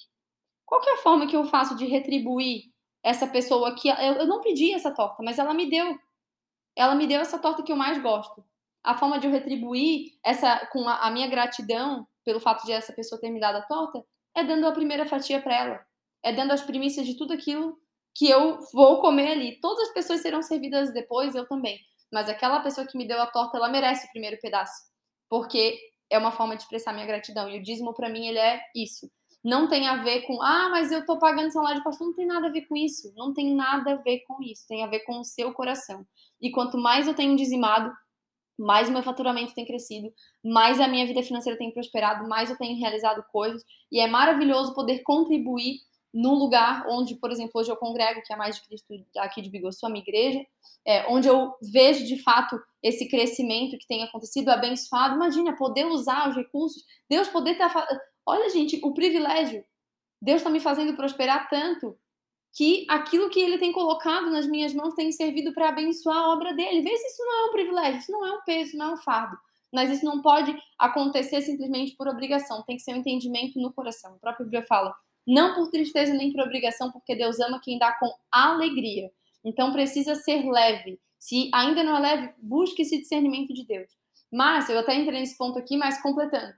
Qual 0.64 0.82
é 0.84 0.94
a 0.94 0.98
forma 0.98 1.26
que 1.26 1.34
eu 1.34 1.44
faço 1.46 1.76
de 1.76 1.86
retribuir 1.86 2.64
essa 3.06 3.24
pessoa 3.28 3.72
que 3.72 3.88
eu 3.88 4.26
não 4.26 4.40
pedi 4.40 4.74
essa 4.74 4.92
torta, 4.92 5.22
mas 5.22 5.38
ela 5.38 5.54
me 5.54 5.70
deu. 5.70 5.96
Ela 6.74 6.96
me 6.96 7.06
deu 7.06 7.20
essa 7.20 7.38
torta 7.38 7.62
que 7.62 7.70
eu 7.70 7.76
mais 7.76 8.02
gosto. 8.02 8.44
A 8.82 8.98
forma 8.98 9.20
de 9.20 9.28
eu 9.28 9.30
retribuir 9.30 10.18
essa 10.24 10.66
com 10.72 10.88
a, 10.88 11.06
a 11.06 11.10
minha 11.12 11.28
gratidão 11.28 12.04
pelo 12.24 12.40
fato 12.40 12.66
de 12.66 12.72
essa 12.72 12.92
pessoa 12.92 13.20
ter 13.20 13.30
me 13.30 13.38
dado 13.38 13.58
a 13.58 13.62
torta 13.62 14.04
é 14.34 14.42
dando 14.42 14.66
a 14.66 14.72
primeira 14.72 15.06
fatia 15.06 15.40
para 15.40 15.54
ela. 15.54 15.86
É 16.20 16.32
dando 16.32 16.50
as 16.50 16.62
primícias 16.62 17.06
de 17.06 17.16
tudo 17.16 17.32
aquilo 17.32 17.78
que 18.12 18.28
eu 18.28 18.58
vou 18.72 19.00
comer 19.00 19.30
ali. 19.30 19.60
Todas 19.60 19.86
as 19.86 19.94
pessoas 19.94 20.20
serão 20.20 20.42
servidas 20.42 20.92
depois, 20.92 21.36
eu 21.36 21.46
também. 21.46 21.78
Mas 22.12 22.28
aquela 22.28 22.58
pessoa 22.58 22.88
que 22.88 22.98
me 22.98 23.06
deu 23.06 23.22
a 23.22 23.26
torta, 23.28 23.56
ela 23.56 23.68
merece 23.68 24.08
o 24.08 24.10
primeiro 24.10 24.36
pedaço. 24.40 24.82
Porque 25.30 25.78
é 26.10 26.18
uma 26.18 26.32
forma 26.32 26.56
de 26.56 26.62
expressar 26.62 26.92
minha 26.92 27.06
gratidão. 27.06 27.48
E 27.48 27.58
o 27.58 27.62
dízimo, 27.62 27.94
para 27.94 28.08
mim, 28.08 28.26
ele 28.26 28.38
é 28.38 28.60
isso. 28.74 29.10
Não 29.44 29.68
tem 29.68 29.86
a 29.86 30.02
ver 30.02 30.22
com, 30.22 30.42
ah, 30.42 30.68
mas 30.70 30.90
eu 30.90 31.06
tô 31.06 31.18
pagando 31.18 31.52
salário 31.52 31.78
de 31.78 31.84
pastor. 31.84 32.08
Não 32.08 32.14
tem 32.14 32.26
nada 32.26 32.48
a 32.48 32.50
ver 32.50 32.62
com 32.62 32.76
isso. 32.76 33.12
Não 33.16 33.32
tem 33.32 33.54
nada 33.54 33.92
a 33.92 33.96
ver 33.96 34.20
com 34.26 34.42
isso. 34.42 34.66
Tem 34.66 34.82
a 34.82 34.86
ver 34.88 35.00
com 35.00 35.20
o 35.20 35.24
seu 35.24 35.52
coração. 35.52 36.04
E 36.40 36.50
quanto 36.50 36.76
mais 36.76 37.06
eu 37.06 37.14
tenho 37.14 37.36
dizimado, 37.36 37.92
mais 38.58 38.88
o 38.88 38.92
meu 38.92 39.02
faturamento 39.02 39.54
tem 39.54 39.66
crescido, 39.66 40.12
mais 40.42 40.80
a 40.80 40.88
minha 40.88 41.06
vida 41.06 41.22
financeira 41.22 41.58
tem 41.58 41.70
prosperado, 41.70 42.28
mais 42.28 42.50
eu 42.50 42.56
tenho 42.56 42.78
realizado 42.78 43.22
coisas. 43.30 43.62
E 43.92 44.00
é 44.00 44.06
maravilhoso 44.06 44.74
poder 44.74 45.02
contribuir 45.02 45.80
num 46.16 46.32
lugar 46.32 46.86
onde, 46.88 47.14
por 47.14 47.30
exemplo, 47.30 47.52
hoje 47.60 47.70
eu 47.70 47.76
congrego, 47.76 48.22
que 48.24 48.32
é 48.32 48.36
mais 48.36 48.56
de 48.56 48.62
Cristo 48.62 48.86
aqui 49.18 49.42
de 49.42 49.50
Bigossu, 49.50 49.84
a 49.84 49.90
minha 49.90 50.02
igreja, 50.02 50.42
é, 50.82 51.06
onde 51.12 51.28
eu 51.28 51.54
vejo 51.60 52.06
de 52.06 52.22
fato 52.22 52.58
esse 52.82 53.06
crescimento 53.06 53.76
que 53.76 53.86
tem 53.86 54.02
acontecido, 54.02 54.48
abençoado. 54.48 55.16
Imagina, 55.16 55.54
poder 55.54 55.84
usar 55.84 56.30
os 56.30 56.34
recursos, 56.34 56.82
Deus 57.06 57.28
poder 57.28 57.50
estar. 57.52 57.68
Tá, 57.68 57.86
olha, 58.24 58.48
gente, 58.48 58.80
o 58.82 58.94
privilégio. 58.94 59.62
Deus 60.22 60.38
está 60.38 60.48
me 60.48 60.58
fazendo 60.58 60.96
prosperar 60.96 61.50
tanto 61.50 61.94
que 62.56 62.86
aquilo 62.88 63.28
que 63.28 63.38
ele 63.38 63.58
tem 63.58 63.70
colocado 63.70 64.30
nas 64.30 64.46
minhas 64.46 64.72
mãos 64.72 64.94
tem 64.94 65.12
servido 65.12 65.52
para 65.52 65.68
abençoar 65.68 66.16
a 66.16 66.32
obra 66.32 66.54
dele. 66.54 66.80
Vê 66.80 66.96
se 66.96 67.06
isso 67.08 67.22
não 67.22 67.40
é 67.40 67.44
um 67.44 67.52
privilégio, 67.52 68.00
isso 68.00 68.12
não 68.12 68.26
é 68.26 68.32
um 68.32 68.40
peso, 68.42 68.78
não 68.78 68.86
é 68.86 68.92
um 68.94 68.96
fardo. 68.96 69.36
Mas 69.70 69.90
isso 69.90 70.04
não 70.06 70.22
pode 70.22 70.56
acontecer 70.78 71.42
simplesmente 71.42 71.94
por 71.94 72.08
obrigação, 72.08 72.62
tem 72.62 72.76
que 72.76 72.82
ser 72.82 72.94
um 72.94 72.98
entendimento 72.98 73.60
no 73.60 73.70
coração. 73.70 74.14
O 74.14 74.18
próprio 74.18 74.46
Bíblia 74.46 74.64
fala: 74.66 74.94
não 75.26 75.54
por 75.54 75.70
tristeza 75.70 76.14
nem 76.14 76.32
por 76.32 76.42
obrigação, 76.42 76.92
porque 76.92 77.16
Deus 77.16 77.40
ama 77.40 77.60
quem 77.60 77.78
dá 77.78 77.92
com 77.92 78.12
alegria. 78.30 79.10
Então 79.44 79.72
precisa 79.72 80.14
ser 80.14 80.48
leve. 80.48 81.00
Se 81.18 81.50
ainda 81.52 81.82
não 81.82 81.96
é 81.96 82.00
leve, 82.00 82.34
busque 82.38 82.82
esse 82.82 83.00
discernimento 83.00 83.52
de 83.52 83.64
Deus. 83.66 83.90
Mas 84.32 84.68
eu 84.68 84.78
até 84.78 84.94
entrei 84.94 85.20
nesse 85.20 85.36
ponto 85.36 85.58
aqui, 85.58 85.76
mas 85.76 86.00
completando. 86.02 86.54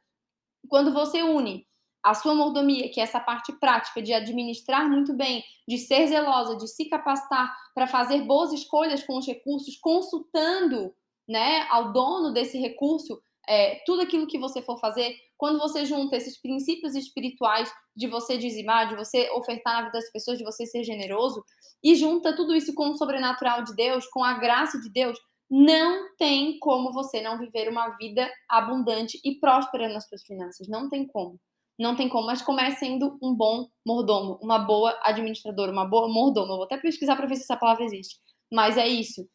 Quando 0.69 0.93
você 0.93 1.23
une 1.23 1.67
a 2.03 2.15
sua 2.15 2.35
mordomia, 2.35 2.91
que 2.91 3.01
é 3.01 3.03
essa 3.03 3.21
parte 3.21 3.53
prática 3.55 4.01
de 4.01 4.13
administrar 4.13 4.89
muito 4.89 5.13
bem, 5.13 5.45
de 5.67 5.79
ser 5.79 6.07
zelosa, 6.07 6.57
de 6.57 6.69
se 6.69 6.89
capacitar 6.89 7.55
para 7.75 7.87
fazer 7.87 8.23
boas 8.23 8.53
escolhas 8.53 9.03
com 9.03 9.19
os 9.19 9.27
recursos, 9.27 9.77
consultando 9.77 10.95
né, 11.29 11.67
ao 11.71 11.93
dono 11.93 12.33
desse 12.33 12.59
recurso 12.59 13.21
é, 13.47 13.83
tudo 13.87 14.03
aquilo 14.03 14.27
que 14.27 14.39
você 14.39 14.63
for 14.63 14.79
fazer, 14.79 15.17
quando 15.39 15.59
você 15.59 15.87
junta 15.87 16.17
esses 16.17 16.39
princípios 16.39 16.97
espirituais 16.97 17.73
de 17.97 18.09
você 18.09 18.37
dizimar, 18.37 18.89
de 18.89 18.97
você 18.97 19.31
ofertar 19.31 19.75
na 19.75 19.83
vida 19.83 19.93
das 19.93 20.11
pessoas, 20.11 20.37
de 20.37 20.45
você 20.45 20.67
ser 20.67 20.83
generoso, 20.83 21.43
e 21.83 21.95
junta 21.95 22.35
tudo 22.35 22.55
isso 22.55 22.75
com 22.75 22.91
o 22.91 22.97
sobrenatural 22.97 23.63
de 23.63 23.75
Deus, 23.75 24.07
com 24.09 24.23
a 24.25 24.35
graça 24.35 24.79
de 24.81 24.91
Deus, 24.91 25.17
não 25.49 26.15
tem 26.17 26.59
como 26.59 26.93
você 26.93 27.23
não 27.23 27.39
viver 27.39 27.71
uma 27.71 27.89
vida 27.97 28.31
abundante 28.49 29.19
e 29.25 29.37
próspera 29.37 29.89
nas 29.89 30.07
suas 30.09 30.23
finanças. 30.23 30.69
Não 30.69 30.91
tem 30.91 31.07
como. 31.07 31.41
Não 31.79 31.95
tem 31.95 32.09
como, 32.09 32.27
mas 32.27 32.43
comece 32.43 32.81
sendo 32.81 33.17
um 33.23 33.33
bom 33.33 33.69
mordomo, 33.87 34.37
uma 34.43 34.59
boa 34.59 34.99
administradora, 35.05 35.71
uma 35.71 35.87
boa 35.87 36.09
mordoma. 36.09 36.53
Eu 36.53 36.57
vou 36.57 36.65
até 36.65 36.77
pesquisar 36.77 37.15
para 37.15 37.27
ver 37.27 37.37
se 37.37 37.43
essa 37.43 37.57
palavra 37.57 37.85
existe. 37.85 38.17
Mas 38.53 38.77
é 38.77 38.87
isso. 38.87 39.27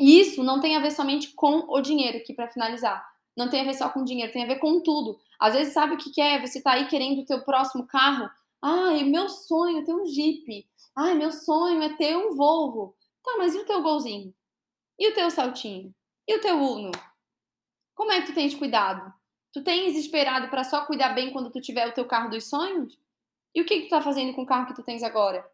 E 0.00 0.18
isso 0.18 0.42
não 0.42 0.60
tem 0.60 0.76
a 0.76 0.80
ver 0.80 0.90
somente 0.90 1.34
com 1.34 1.66
o 1.68 1.80
dinheiro, 1.82 2.18
aqui 2.18 2.32
para 2.32 2.48
finalizar 2.48 3.04
não 3.38 3.48
tem 3.48 3.60
a 3.60 3.64
ver 3.64 3.74
só 3.74 3.88
com 3.88 4.02
dinheiro, 4.02 4.32
tem 4.32 4.42
a 4.42 4.48
ver 4.48 4.58
com 4.58 4.80
tudo. 4.80 5.18
Às 5.38 5.54
vezes, 5.54 5.72
sabe 5.72 5.94
o 5.94 5.96
que, 5.96 6.10
que 6.10 6.20
é? 6.20 6.44
Você 6.44 6.60
tá 6.60 6.72
aí 6.72 6.88
querendo 6.88 7.20
o 7.20 7.24
teu 7.24 7.40
próximo 7.44 7.86
carro. 7.86 8.28
Ai, 8.60 9.04
meu 9.04 9.28
sonho 9.28 9.78
é 9.78 9.84
ter 9.84 9.94
um 9.94 10.04
Jeep. 10.04 10.68
Ai, 10.96 11.14
meu 11.14 11.30
sonho 11.30 11.80
é 11.80 11.96
ter 11.96 12.16
um 12.16 12.34
Volvo. 12.34 12.96
Tá, 13.22 13.36
mas 13.38 13.54
e 13.54 13.58
o 13.58 13.64
teu 13.64 13.80
golzinho? 13.80 14.34
E 14.98 15.08
o 15.08 15.14
teu 15.14 15.30
saltinho? 15.30 15.94
E 16.26 16.36
o 16.36 16.40
teu 16.40 16.56
Uno? 16.56 16.90
Como 17.94 18.10
é 18.10 18.20
que 18.20 18.26
tu 18.26 18.34
tens 18.34 18.56
cuidado? 18.56 19.12
Tu 19.52 19.62
tens 19.62 19.96
esperado 19.96 20.48
para 20.48 20.64
só 20.64 20.84
cuidar 20.84 21.10
bem 21.10 21.32
quando 21.32 21.50
tu 21.50 21.60
tiver 21.60 21.86
o 21.86 21.94
teu 21.94 22.04
carro 22.06 22.30
dos 22.30 22.48
sonhos? 22.48 22.98
E 23.54 23.62
o 23.62 23.64
que, 23.64 23.82
que 23.82 23.86
tu 23.86 23.90
tá 23.90 24.02
fazendo 24.02 24.34
com 24.34 24.42
o 24.42 24.46
carro 24.46 24.66
que 24.66 24.74
tu 24.74 24.82
tens 24.82 25.04
agora? 25.04 25.48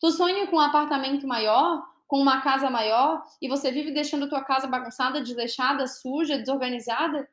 Tu 0.00 0.10
sonha 0.10 0.48
com 0.48 0.56
um 0.56 0.60
apartamento 0.60 1.28
maior? 1.28 1.88
Com 2.10 2.18
uma 2.18 2.40
casa 2.40 2.68
maior 2.68 3.22
e 3.40 3.48
você 3.48 3.70
vive 3.70 3.92
deixando 3.92 4.24
a 4.24 4.28
tua 4.28 4.42
casa 4.42 4.66
bagunçada, 4.66 5.22
desleixada, 5.22 5.86
suja, 5.86 6.36
desorganizada, 6.36 7.30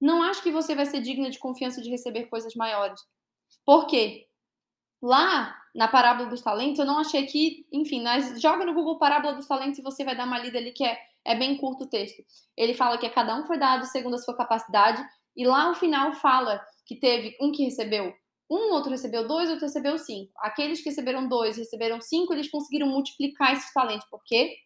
não 0.00 0.24
acho 0.24 0.42
que 0.42 0.50
você 0.50 0.74
vai 0.74 0.86
ser 0.86 1.00
digna 1.00 1.30
de 1.30 1.38
confiança 1.38 1.80
de 1.80 1.88
receber 1.88 2.24
coisas 2.24 2.56
maiores. 2.56 3.00
Por 3.64 3.86
quê? 3.86 4.26
Lá 5.00 5.56
na 5.72 5.86
parábola 5.86 6.28
dos 6.28 6.42
talentos, 6.42 6.80
eu 6.80 6.84
não 6.84 6.98
achei 6.98 7.26
que, 7.26 7.64
enfim, 7.72 8.02
mas 8.02 8.42
joga 8.42 8.64
no 8.64 8.74
Google 8.74 8.98
parábola 8.98 9.34
dos 9.34 9.46
talentos 9.46 9.78
e 9.78 9.82
você 9.82 10.02
vai 10.02 10.16
dar 10.16 10.26
uma 10.26 10.40
lida 10.40 10.58
ali 10.58 10.72
que 10.72 10.84
é, 10.84 10.98
é 11.24 11.36
bem 11.36 11.56
curto 11.56 11.84
o 11.84 11.88
texto. 11.88 12.20
Ele 12.56 12.74
fala 12.74 12.98
que 12.98 13.06
a 13.06 13.10
cada 13.10 13.36
um 13.36 13.46
foi 13.46 13.56
dado 13.56 13.86
segundo 13.86 14.16
a 14.16 14.18
sua 14.18 14.36
capacidade 14.36 15.00
e 15.36 15.46
lá 15.46 15.68
no 15.68 15.76
final 15.76 16.12
fala 16.14 16.60
que 16.84 16.96
teve 16.96 17.36
um 17.40 17.52
que 17.52 17.62
recebeu 17.62 18.12
um 18.50 18.72
outro 18.72 18.90
recebeu 18.90 19.26
dois, 19.28 19.50
outro 19.50 19.66
recebeu 19.66 19.98
cinco. 19.98 20.32
Aqueles 20.38 20.80
que 20.80 20.88
receberam 20.88 21.28
dois 21.28 21.56
receberam 21.56 22.00
cinco, 22.00 22.32
eles 22.32 22.50
conseguiram 22.50 22.86
multiplicar 22.86 23.52
esses 23.52 23.72
talentos, 23.72 24.06
porque 24.10 24.56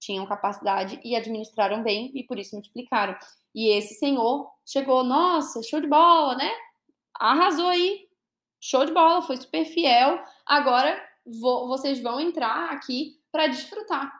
tinham 0.00 0.26
capacidade 0.26 1.00
e 1.04 1.14
administraram 1.14 1.82
bem 1.82 2.10
e 2.14 2.24
por 2.24 2.38
isso 2.38 2.56
multiplicaram. 2.56 3.16
E 3.54 3.68
esse 3.68 3.94
senhor 3.94 4.50
chegou, 4.64 5.04
nossa, 5.04 5.62
show 5.62 5.80
de 5.80 5.86
bola, 5.86 6.36
né? 6.36 6.50
Arrasou 7.14 7.68
aí, 7.68 8.08
show 8.58 8.84
de 8.86 8.92
bola, 8.92 9.22
foi 9.22 9.36
super 9.36 9.64
fiel. 9.66 10.18
Agora 10.46 11.00
vou, 11.24 11.68
vocês 11.68 12.00
vão 12.02 12.18
entrar 12.18 12.70
aqui 12.70 13.20
para 13.30 13.46
desfrutar. 13.46 14.10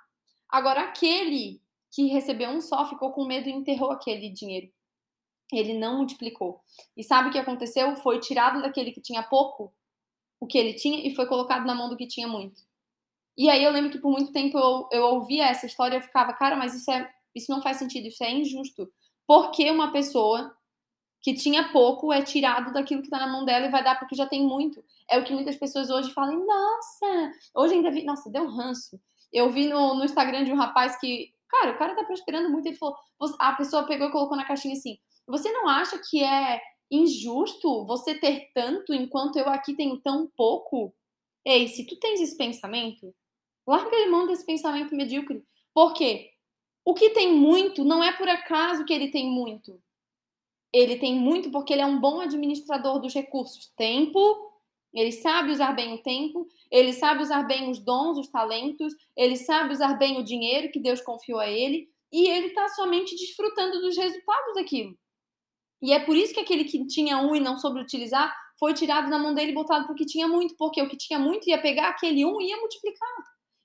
Agora 0.48 0.82
aquele 0.82 1.60
que 1.90 2.06
recebeu 2.06 2.50
um 2.50 2.60
só 2.60 2.88
ficou 2.88 3.10
com 3.12 3.24
medo 3.24 3.48
e 3.48 3.52
enterrou 3.52 3.90
aquele 3.90 4.30
dinheiro 4.30 4.70
ele 5.58 5.74
não 5.74 5.98
multiplicou. 5.98 6.60
E 6.96 7.02
sabe 7.02 7.28
o 7.28 7.32
que 7.32 7.38
aconteceu? 7.38 7.96
Foi 7.96 8.20
tirado 8.20 8.62
daquele 8.62 8.92
que 8.92 9.00
tinha 9.00 9.22
pouco, 9.22 9.72
o 10.40 10.46
que 10.46 10.58
ele 10.58 10.74
tinha, 10.74 11.06
e 11.06 11.14
foi 11.14 11.26
colocado 11.26 11.66
na 11.66 11.74
mão 11.74 11.88
do 11.88 11.96
que 11.96 12.06
tinha 12.06 12.28
muito. 12.28 12.62
E 13.36 13.48
aí 13.48 13.64
eu 13.64 13.72
lembro 13.72 13.90
que 13.90 13.98
por 13.98 14.10
muito 14.10 14.32
tempo 14.32 14.58
eu, 14.58 14.88
eu 14.92 15.04
ouvia 15.04 15.46
essa 15.46 15.66
história 15.66 15.96
e 15.96 15.98
eu 15.98 16.02
ficava, 16.02 16.32
cara, 16.32 16.56
mas 16.56 16.74
isso, 16.74 16.90
é, 16.90 17.10
isso 17.34 17.50
não 17.50 17.62
faz 17.62 17.78
sentido, 17.78 18.08
isso 18.08 18.22
é 18.22 18.30
injusto. 18.30 18.90
Porque 19.26 19.70
uma 19.70 19.92
pessoa 19.92 20.54
que 21.22 21.32
tinha 21.32 21.70
pouco 21.70 22.12
é 22.12 22.20
tirado 22.20 22.72
daquilo 22.72 23.00
que 23.00 23.06
está 23.06 23.18
na 23.18 23.28
mão 23.28 23.44
dela 23.44 23.66
e 23.66 23.70
vai 23.70 23.82
dar 23.82 23.98
porque 23.98 24.16
já 24.16 24.26
tem 24.26 24.44
muito. 24.44 24.84
É 25.08 25.18
o 25.18 25.24
que 25.24 25.32
muitas 25.32 25.56
pessoas 25.56 25.88
hoje 25.88 26.12
falam, 26.12 26.44
nossa, 26.44 27.32
hoje 27.54 27.74
ainda 27.74 27.90
vi, 27.90 28.04
nossa, 28.04 28.28
deu 28.28 28.46
ranço. 28.48 29.00
Eu 29.32 29.50
vi 29.50 29.68
no, 29.68 29.94
no 29.94 30.04
Instagram 30.04 30.44
de 30.44 30.52
um 30.52 30.56
rapaz 30.56 30.98
que, 30.98 31.32
cara, 31.48 31.70
o 31.72 31.78
cara 31.78 31.94
tá 31.94 32.04
prosperando 32.04 32.50
muito. 32.50 32.66
Ele 32.66 32.76
falou, 32.76 32.96
a 33.38 33.52
pessoa 33.52 33.86
pegou 33.86 34.08
e 34.08 34.12
colocou 34.12 34.36
na 34.36 34.44
caixinha 34.44 34.74
assim: 34.74 34.98
Você 35.32 35.50
não 35.50 35.66
acha 35.66 35.98
que 35.98 36.22
é 36.22 36.60
injusto 36.90 37.86
você 37.86 38.14
ter 38.14 38.50
tanto 38.54 38.92
enquanto 38.92 39.38
eu 39.38 39.48
aqui 39.48 39.74
tenho 39.74 39.98
tão 39.98 40.30
pouco? 40.36 40.94
Ei, 41.42 41.68
se 41.68 41.86
tu 41.86 41.96
tens 41.96 42.20
esse 42.20 42.36
pensamento, 42.36 43.14
larga 43.66 43.96
de 43.96 44.10
mão 44.10 44.26
desse 44.26 44.44
pensamento 44.44 44.94
medíocre. 44.94 45.42
Por 45.72 45.94
quê? 45.94 46.32
O 46.84 46.92
que 46.92 47.08
tem 47.08 47.32
muito 47.32 47.82
não 47.82 48.04
é 48.04 48.12
por 48.12 48.28
acaso 48.28 48.84
que 48.84 48.92
ele 48.92 49.10
tem 49.10 49.26
muito. 49.26 49.82
Ele 50.70 50.98
tem 50.98 51.14
muito 51.14 51.50
porque 51.50 51.72
ele 51.72 51.80
é 51.80 51.86
um 51.86 51.98
bom 51.98 52.20
administrador 52.20 53.00
dos 53.00 53.14
recursos. 53.14 53.72
Tempo, 53.74 54.20
ele 54.92 55.12
sabe 55.12 55.50
usar 55.50 55.72
bem 55.72 55.94
o 55.94 56.02
tempo, 56.02 56.46
ele 56.70 56.92
sabe 56.92 57.22
usar 57.22 57.44
bem 57.44 57.70
os 57.70 57.78
dons, 57.78 58.18
os 58.18 58.28
talentos, 58.28 58.94
ele 59.16 59.36
sabe 59.36 59.72
usar 59.72 59.94
bem 59.94 60.18
o 60.18 60.24
dinheiro 60.24 60.70
que 60.70 60.78
Deus 60.78 61.00
confiou 61.00 61.40
a 61.40 61.48
ele, 61.48 61.90
e 62.12 62.28
ele 62.28 62.48
está 62.48 62.68
somente 62.68 63.16
desfrutando 63.16 63.80
dos 63.80 63.96
resultados 63.96 64.56
daquilo. 64.56 64.94
E 65.82 65.92
é 65.92 65.98
por 65.98 66.16
isso 66.16 66.32
que 66.32 66.40
aquele 66.40 66.64
que 66.64 66.86
tinha 66.86 67.18
um 67.18 67.34
e 67.34 67.40
não 67.40 67.58
soube 67.58 67.80
utilizar 67.80 68.32
foi 68.58 68.72
tirado 68.72 69.10
da 69.10 69.18
mão 69.18 69.34
dele 69.34 69.50
e 69.50 69.54
botado 69.54 69.86
porque 69.86 70.06
tinha 70.06 70.28
muito, 70.28 70.54
porque 70.56 70.80
o 70.80 70.88
que 70.88 70.96
tinha 70.96 71.18
muito 71.18 71.48
ia 71.48 71.60
pegar 71.60 71.88
aquele 71.88 72.24
um 72.24 72.40
e 72.40 72.50
ia 72.50 72.56
multiplicar. 72.58 73.08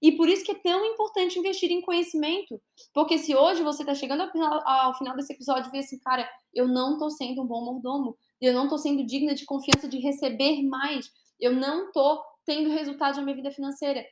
E 0.02 0.12
por 0.12 0.30
isso 0.30 0.44
que 0.44 0.52
é 0.52 0.56
tão 0.56 0.86
importante 0.86 1.40
investir 1.40 1.72
em 1.72 1.82
conhecimento. 1.82 2.60
Porque 2.94 3.18
se 3.18 3.36
hoje 3.36 3.64
você 3.64 3.84
está 3.84 3.96
chegando 3.96 4.22
ao 4.22 4.32
final, 4.32 4.68
ao 4.68 4.98
final, 4.98 5.16
desse 5.16 5.34
episódio 5.34 5.70
e 5.70 5.72
vê 5.72 5.80
assim, 5.80 6.00
cara, 6.00 6.28
eu 6.54 6.68
não 6.68 6.94
estou 6.94 7.10
sendo 7.10 7.42
um 7.42 7.48
bom 7.48 7.64
mordomo, 7.64 8.18
eu 8.40 8.54
não 8.54 8.64
estou 8.64 8.78
sendo 8.78 9.06
digna 9.06 9.34
de 9.34 9.46
confiança 9.46 9.88
de 9.88 10.00
receber 10.00 10.64
mais, 10.64 11.12
eu 11.40 11.54
não 11.54 11.88
estou 11.88 12.22
tendo 12.46 12.70
resultado 12.70 13.18
na 13.18 13.24
minha 13.24 13.36
vida 13.36 13.52
financeira. 13.52 14.06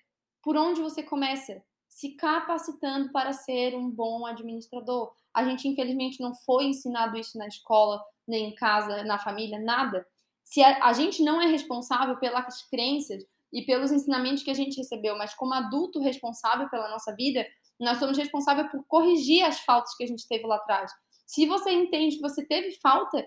Por 0.44 0.58
onde 0.58 0.82
você 0.82 1.02
começa? 1.04 1.64
Se 1.96 2.10
capacitando 2.12 3.12
para 3.12 3.32
ser 3.32 3.76
um 3.76 3.90
bom 3.90 4.26
administrador. 4.26 5.14
A 5.34 5.46
gente, 5.46 5.68
infelizmente, 5.68 6.22
não 6.22 6.34
foi 6.34 6.66
ensinado 6.66 7.18
isso 7.18 7.38
na 7.38 7.48
escola, 7.48 8.04
nem 8.28 8.50
em 8.50 8.56
casa, 8.56 9.04
na 9.04 9.18
família, 9.18 9.60
nada. 9.60 10.06
Se 10.44 10.62
a, 10.62 10.86
a 10.86 10.94
gente 10.94 11.24
não 11.24 11.42
é 11.42 11.48
responsável 11.48 12.18
pelas 12.18 12.64
crenças, 12.64 13.24
e 13.56 13.62
pelos 13.62 13.90
ensinamentos 13.90 14.44
que 14.44 14.52
a 14.52 14.54
gente 14.54 14.76
recebeu, 14.76 15.18
mas 15.18 15.34
como 15.34 15.54
adulto 15.54 16.02
responsável 16.02 16.70
pela 16.70 16.90
nossa 16.90 17.16
vida, 17.16 17.48
nós 17.80 18.00
somos 18.00 18.18
responsáveis 18.18 18.70
por 18.70 18.84
corrigir 18.86 19.46
as 19.46 19.62
faltas 19.62 19.96
que 19.96 20.04
a 20.04 20.08
gente 20.08 20.28
teve 20.28 20.46
lá 20.46 20.58
atrás. 20.58 20.92
Se 21.26 21.46
você 21.46 21.72
entende 21.72 22.18
que 22.18 22.22
você 22.22 22.46
teve 22.46 22.74
falta 22.82 23.26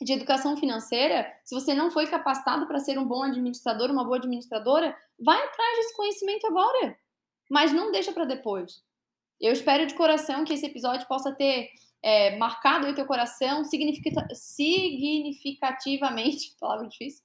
de 0.00 0.14
educação 0.14 0.56
financeira, 0.56 1.30
se 1.44 1.54
você 1.54 1.74
não 1.74 1.90
foi 1.90 2.06
capacitado 2.06 2.66
para 2.66 2.78
ser 2.78 2.98
um 2.98 3.04
bom 3.04 3.22
administrador, 3.22 3.90
uma 3.90 4.02
boa 4.02 4.16
administradora, 4.16 4.96
vai 5.18 5.36
atrás 5.36 5.76
desse 5.76 5.94
conhecimento 5.94 6.46
agora, 6.46 6.96
mas 7.50 7.72
não 7.72 7.90
deixa 7.90 8.12
para 8.12 8.24
depois. 8.24 8.80
Eu 9.40 9.52
espero 9.52 9.84
de 9.86 9.94
coração 9.94 10.44
que 10.44 10.54
esse 10.54 10.66
episódio 10.66 11.08
possa 11.08 11.34
ter 11.34 11.70
é, 12.02 12.36
marcado 12.36 12.86
o 12.86 12.94
teu 12.94 13.04
coração 13.04 13.64
significativamente, 13.64 16.54
palavra 16.60 16.88
difícil, 16.88 17.24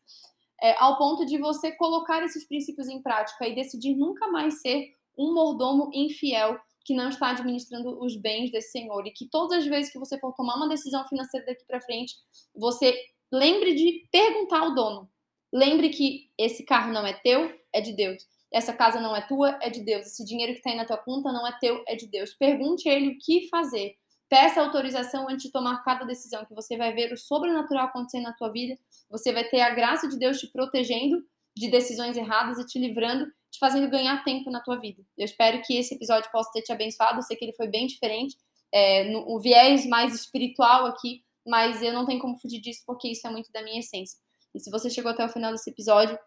é, 0.61 0.75
ao 0.79 0.97
ponto 0.97 1.25
de 1.25 1.37
você 1.37 1.71
colocar 1.73 2.23
esses 2.23 2.45
princípios 2.45 2.87
em 2.87 3.01
prática 3.01 3.45
e 3.47 3.53
decidir 3.53 3.93
nunca 3.95 4.27
mais 4.29 4.61
ser 4.61 4.95
um 5.17 5.33
mordomo 5.33 5.89
infiel 5.93 6.57
que 6.83 6.93
não 6.93 7.09
está 7.09 7.31
administrando 7.31 8.01
os 8.03 8.15
bens 8.15 8.51
desse 8.51 8.71
senhor 8.71 9.05
e 9.05 9.11
que 9.11 9.27
todas 9.27 9.59
as 9.59 9.65
vezes 9.65 9.91
que 9.91 9.99
você 9.99 10.17
for 10.19 10.33
tomar 10.33 10.55
uma 10.55 10.69
decisão 10.69 11.05
financeira 11.07 11.45
daqui 11.45 11.65
para 11.65 11.81
frente, 11.81 12.15
você 12.55 12.97
lembre 13.31 13.73
de 13.73 14.07
perguntar 14.11 14.59
ao 14.59 14.75
dono. 14.75 15.09
Lembre 15.51 15.89
que 15.89 16.29
esse 16.37 16.63
carro 16.63 16.93
não 16.93 17.05
é 17.05 17.13
teu, 17.13 17.51
é 17.73 17.81
de 17.81 17.93
Deus. 17.93 18.23
Essa 18.53 18.73
casa 18.73 18.99
não 19.01 19.15
é 19.15 19.21
tua, 19.21 19.57
é 19.61 19.69
de 19.69 19.81
Deus. 19.83 20.07
Esse 20.07 20.23
dinheiro 20.23 20.53
que 20.53 20.59
está 20.59 20.69
aí 20.69 20.77
na 20.77 20.85
tua 20.85 20.97
conta 20.97 21.31
não 21.31 21.45
é 21.45 21.57
teu, 21.59 21.83
é 21.87 21.95
de 21.95 22.07
Deus. 22.07 22.33
Pergunte 22.33 22.87
a 22.87 22.93
ele 22.93 23.09
o 23.09 23.17
que 23.19 23.47
fazer. 23.49 23.95
Peça 24.29 24.61
autorização 24.61 25.29
antes 25.29 25.43
de 25.43 25.51
tomar 25.51 25.83
cada 25.83 26.03
decisão, 26.03 26.45
que 26.45 26.53
você 26.53 26.77
vai 26.77 26.93
ver 26.93 27.13
o 27.13 27.17
sobrenatural 27.17 27.87
acontecendo 27.87 28.23
na 28.23 28.33
tua 28.33 28.51
vida. 28.51 28.77
Você 29.09 29.31
vai 29.31 29.43
ter 29.43 29.61
a 29.61 29.69
graça 29.69 30.07
de 30.07 30.17
Deus 30.17 30.39
te 30.39 30.47
protegendo 30.47 31.23
de 31.55 31.69
decisões 31.69 32.17
erradas 32.17 32.59
e 32.59 32.65
te 32.65 32.79
livrando, 32.79 33.25
te 33.51 33.59
fazendo 33.59 33.89
ganhar 33.89 34.23
tempo 34.23 34.49
na 34.49 34.61
tua 34.61 34.77
vida. 34.77 35.01
Eu 35.17 35.25
espero 35.25 35.61
que 35.61 35.77
esse 35.77 35.95
episódio 35.95 36.29
possa 36.31 36.51
ter 36.51 36.61
te 36.63 36.71
abençoado. 36.71 37.19
Eu 37.19 37.23
sei 37.23 37.37
que 37.37 37.45
ele 37.45 37.53
foi 37.53 37.67
bem 37.67 37.87
diferente, 37.87 38.35
é, 38.73 39.05
no, 39.05 39.29
o 39.29 39.39
viés 39.39 39.85
mais 39.85 40.13
espiritual 40.13 40.85
aqui, 40.85 41.23
mas 41.45 41.81
eu 41.81 41.93
não 41.93 42.05
tenho 42.05 42.19
como 42.19 42.37
fugir 42.37 42.59
disso 42.59 42.83
porque 42.85 43.09
isso 43.09 43.25
é 43.25 43.29
muito 43.29 43.51
da 43.51 43.61
minha 43.61 43.79
essência. 43.79 44.19
E 44.53 44.59
se 44.59 44.69
você 44.69 44.89
chegou 44.89 45.11
até 45.11 45.23
o 45.23 45.29
final 45.29 45.51
desse 45.51 45.69
episódio, 45.69 46.17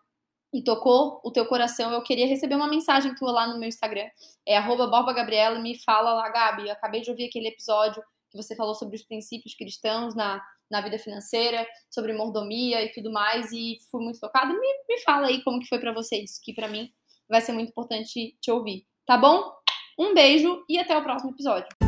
e 0.52 0.62
tocou 0.62 1.20
o 1.22 1.30
teu 1.30 1.46
coração, 1.46 1.92
eu 1.92 2.02
queria 2.02 2.26
receber 2.26 2.54
uma 2.54 2.68
mensagem 2.68 3.14
tua 3.14 3.30
lá 3.30 3.46
no 3.46 3.58
meu 3.58 3.68
Instagram. 3.68 4.06
É 4.46 4.56
arroba 4.56 5.12
Gabriela, 5.12 5.58
me 5.58 5.78
fala 5.78 6.14
lá, 6.14 6.28
Gabi, 6.30 6.70
acabei 6.70 7.00
de 7.00 7.10
ouvir 7.10 7.26
aquele 7.26 7.48
episódio 7.48 8.02
que 8.30 8.36
você 8.36 8.54
falou 8.54 8.74
sobre 8.74 8.96
os 8.96 9.02
princípios 9.02 9.54
cristãos 9.54 10.14
na, 10.14 10.42
na 10.70 10.80
vida 10.80 10.98
financeira, 10.98 11.66
sobre 11.90 12.12
mordomia 12.12 12.82
e 12.82 12.92
tudo 12.92 13.10
mais, 13.10 13.52
e 13.52 13.78
fui 13.90 14.02
muito 14.02 14.20
tocada. 14.20 14.52
Me, 14.52 14.68
me 14.88 15.00
fala 15.02 15.28
aí 15.28 15.42
como 15.42 15.60
que 15.60 15.68
foi 15.68 15.78
para 15.78 15.92
você 15.92 16.16
isso, 16.16 16.40
que 16.42 16.54
para 16.54 16.68
mim 16.68 16.90
vai 17.28 17.40
ser 17.40 17.52
muito 17.52 17.70
importante 17.70 18.36
te 18.40 18.50
ouvir, 18.50 18.86
tá 19.06 19.16
bom? 19.16 19.52
Um 19.98 20.14
beijo 20.14 20.64
e 20.68 20.78
até 20.78 20.96
o 20.96 21.02
próximo 21.02 21.32
episódio. 21.32 21.87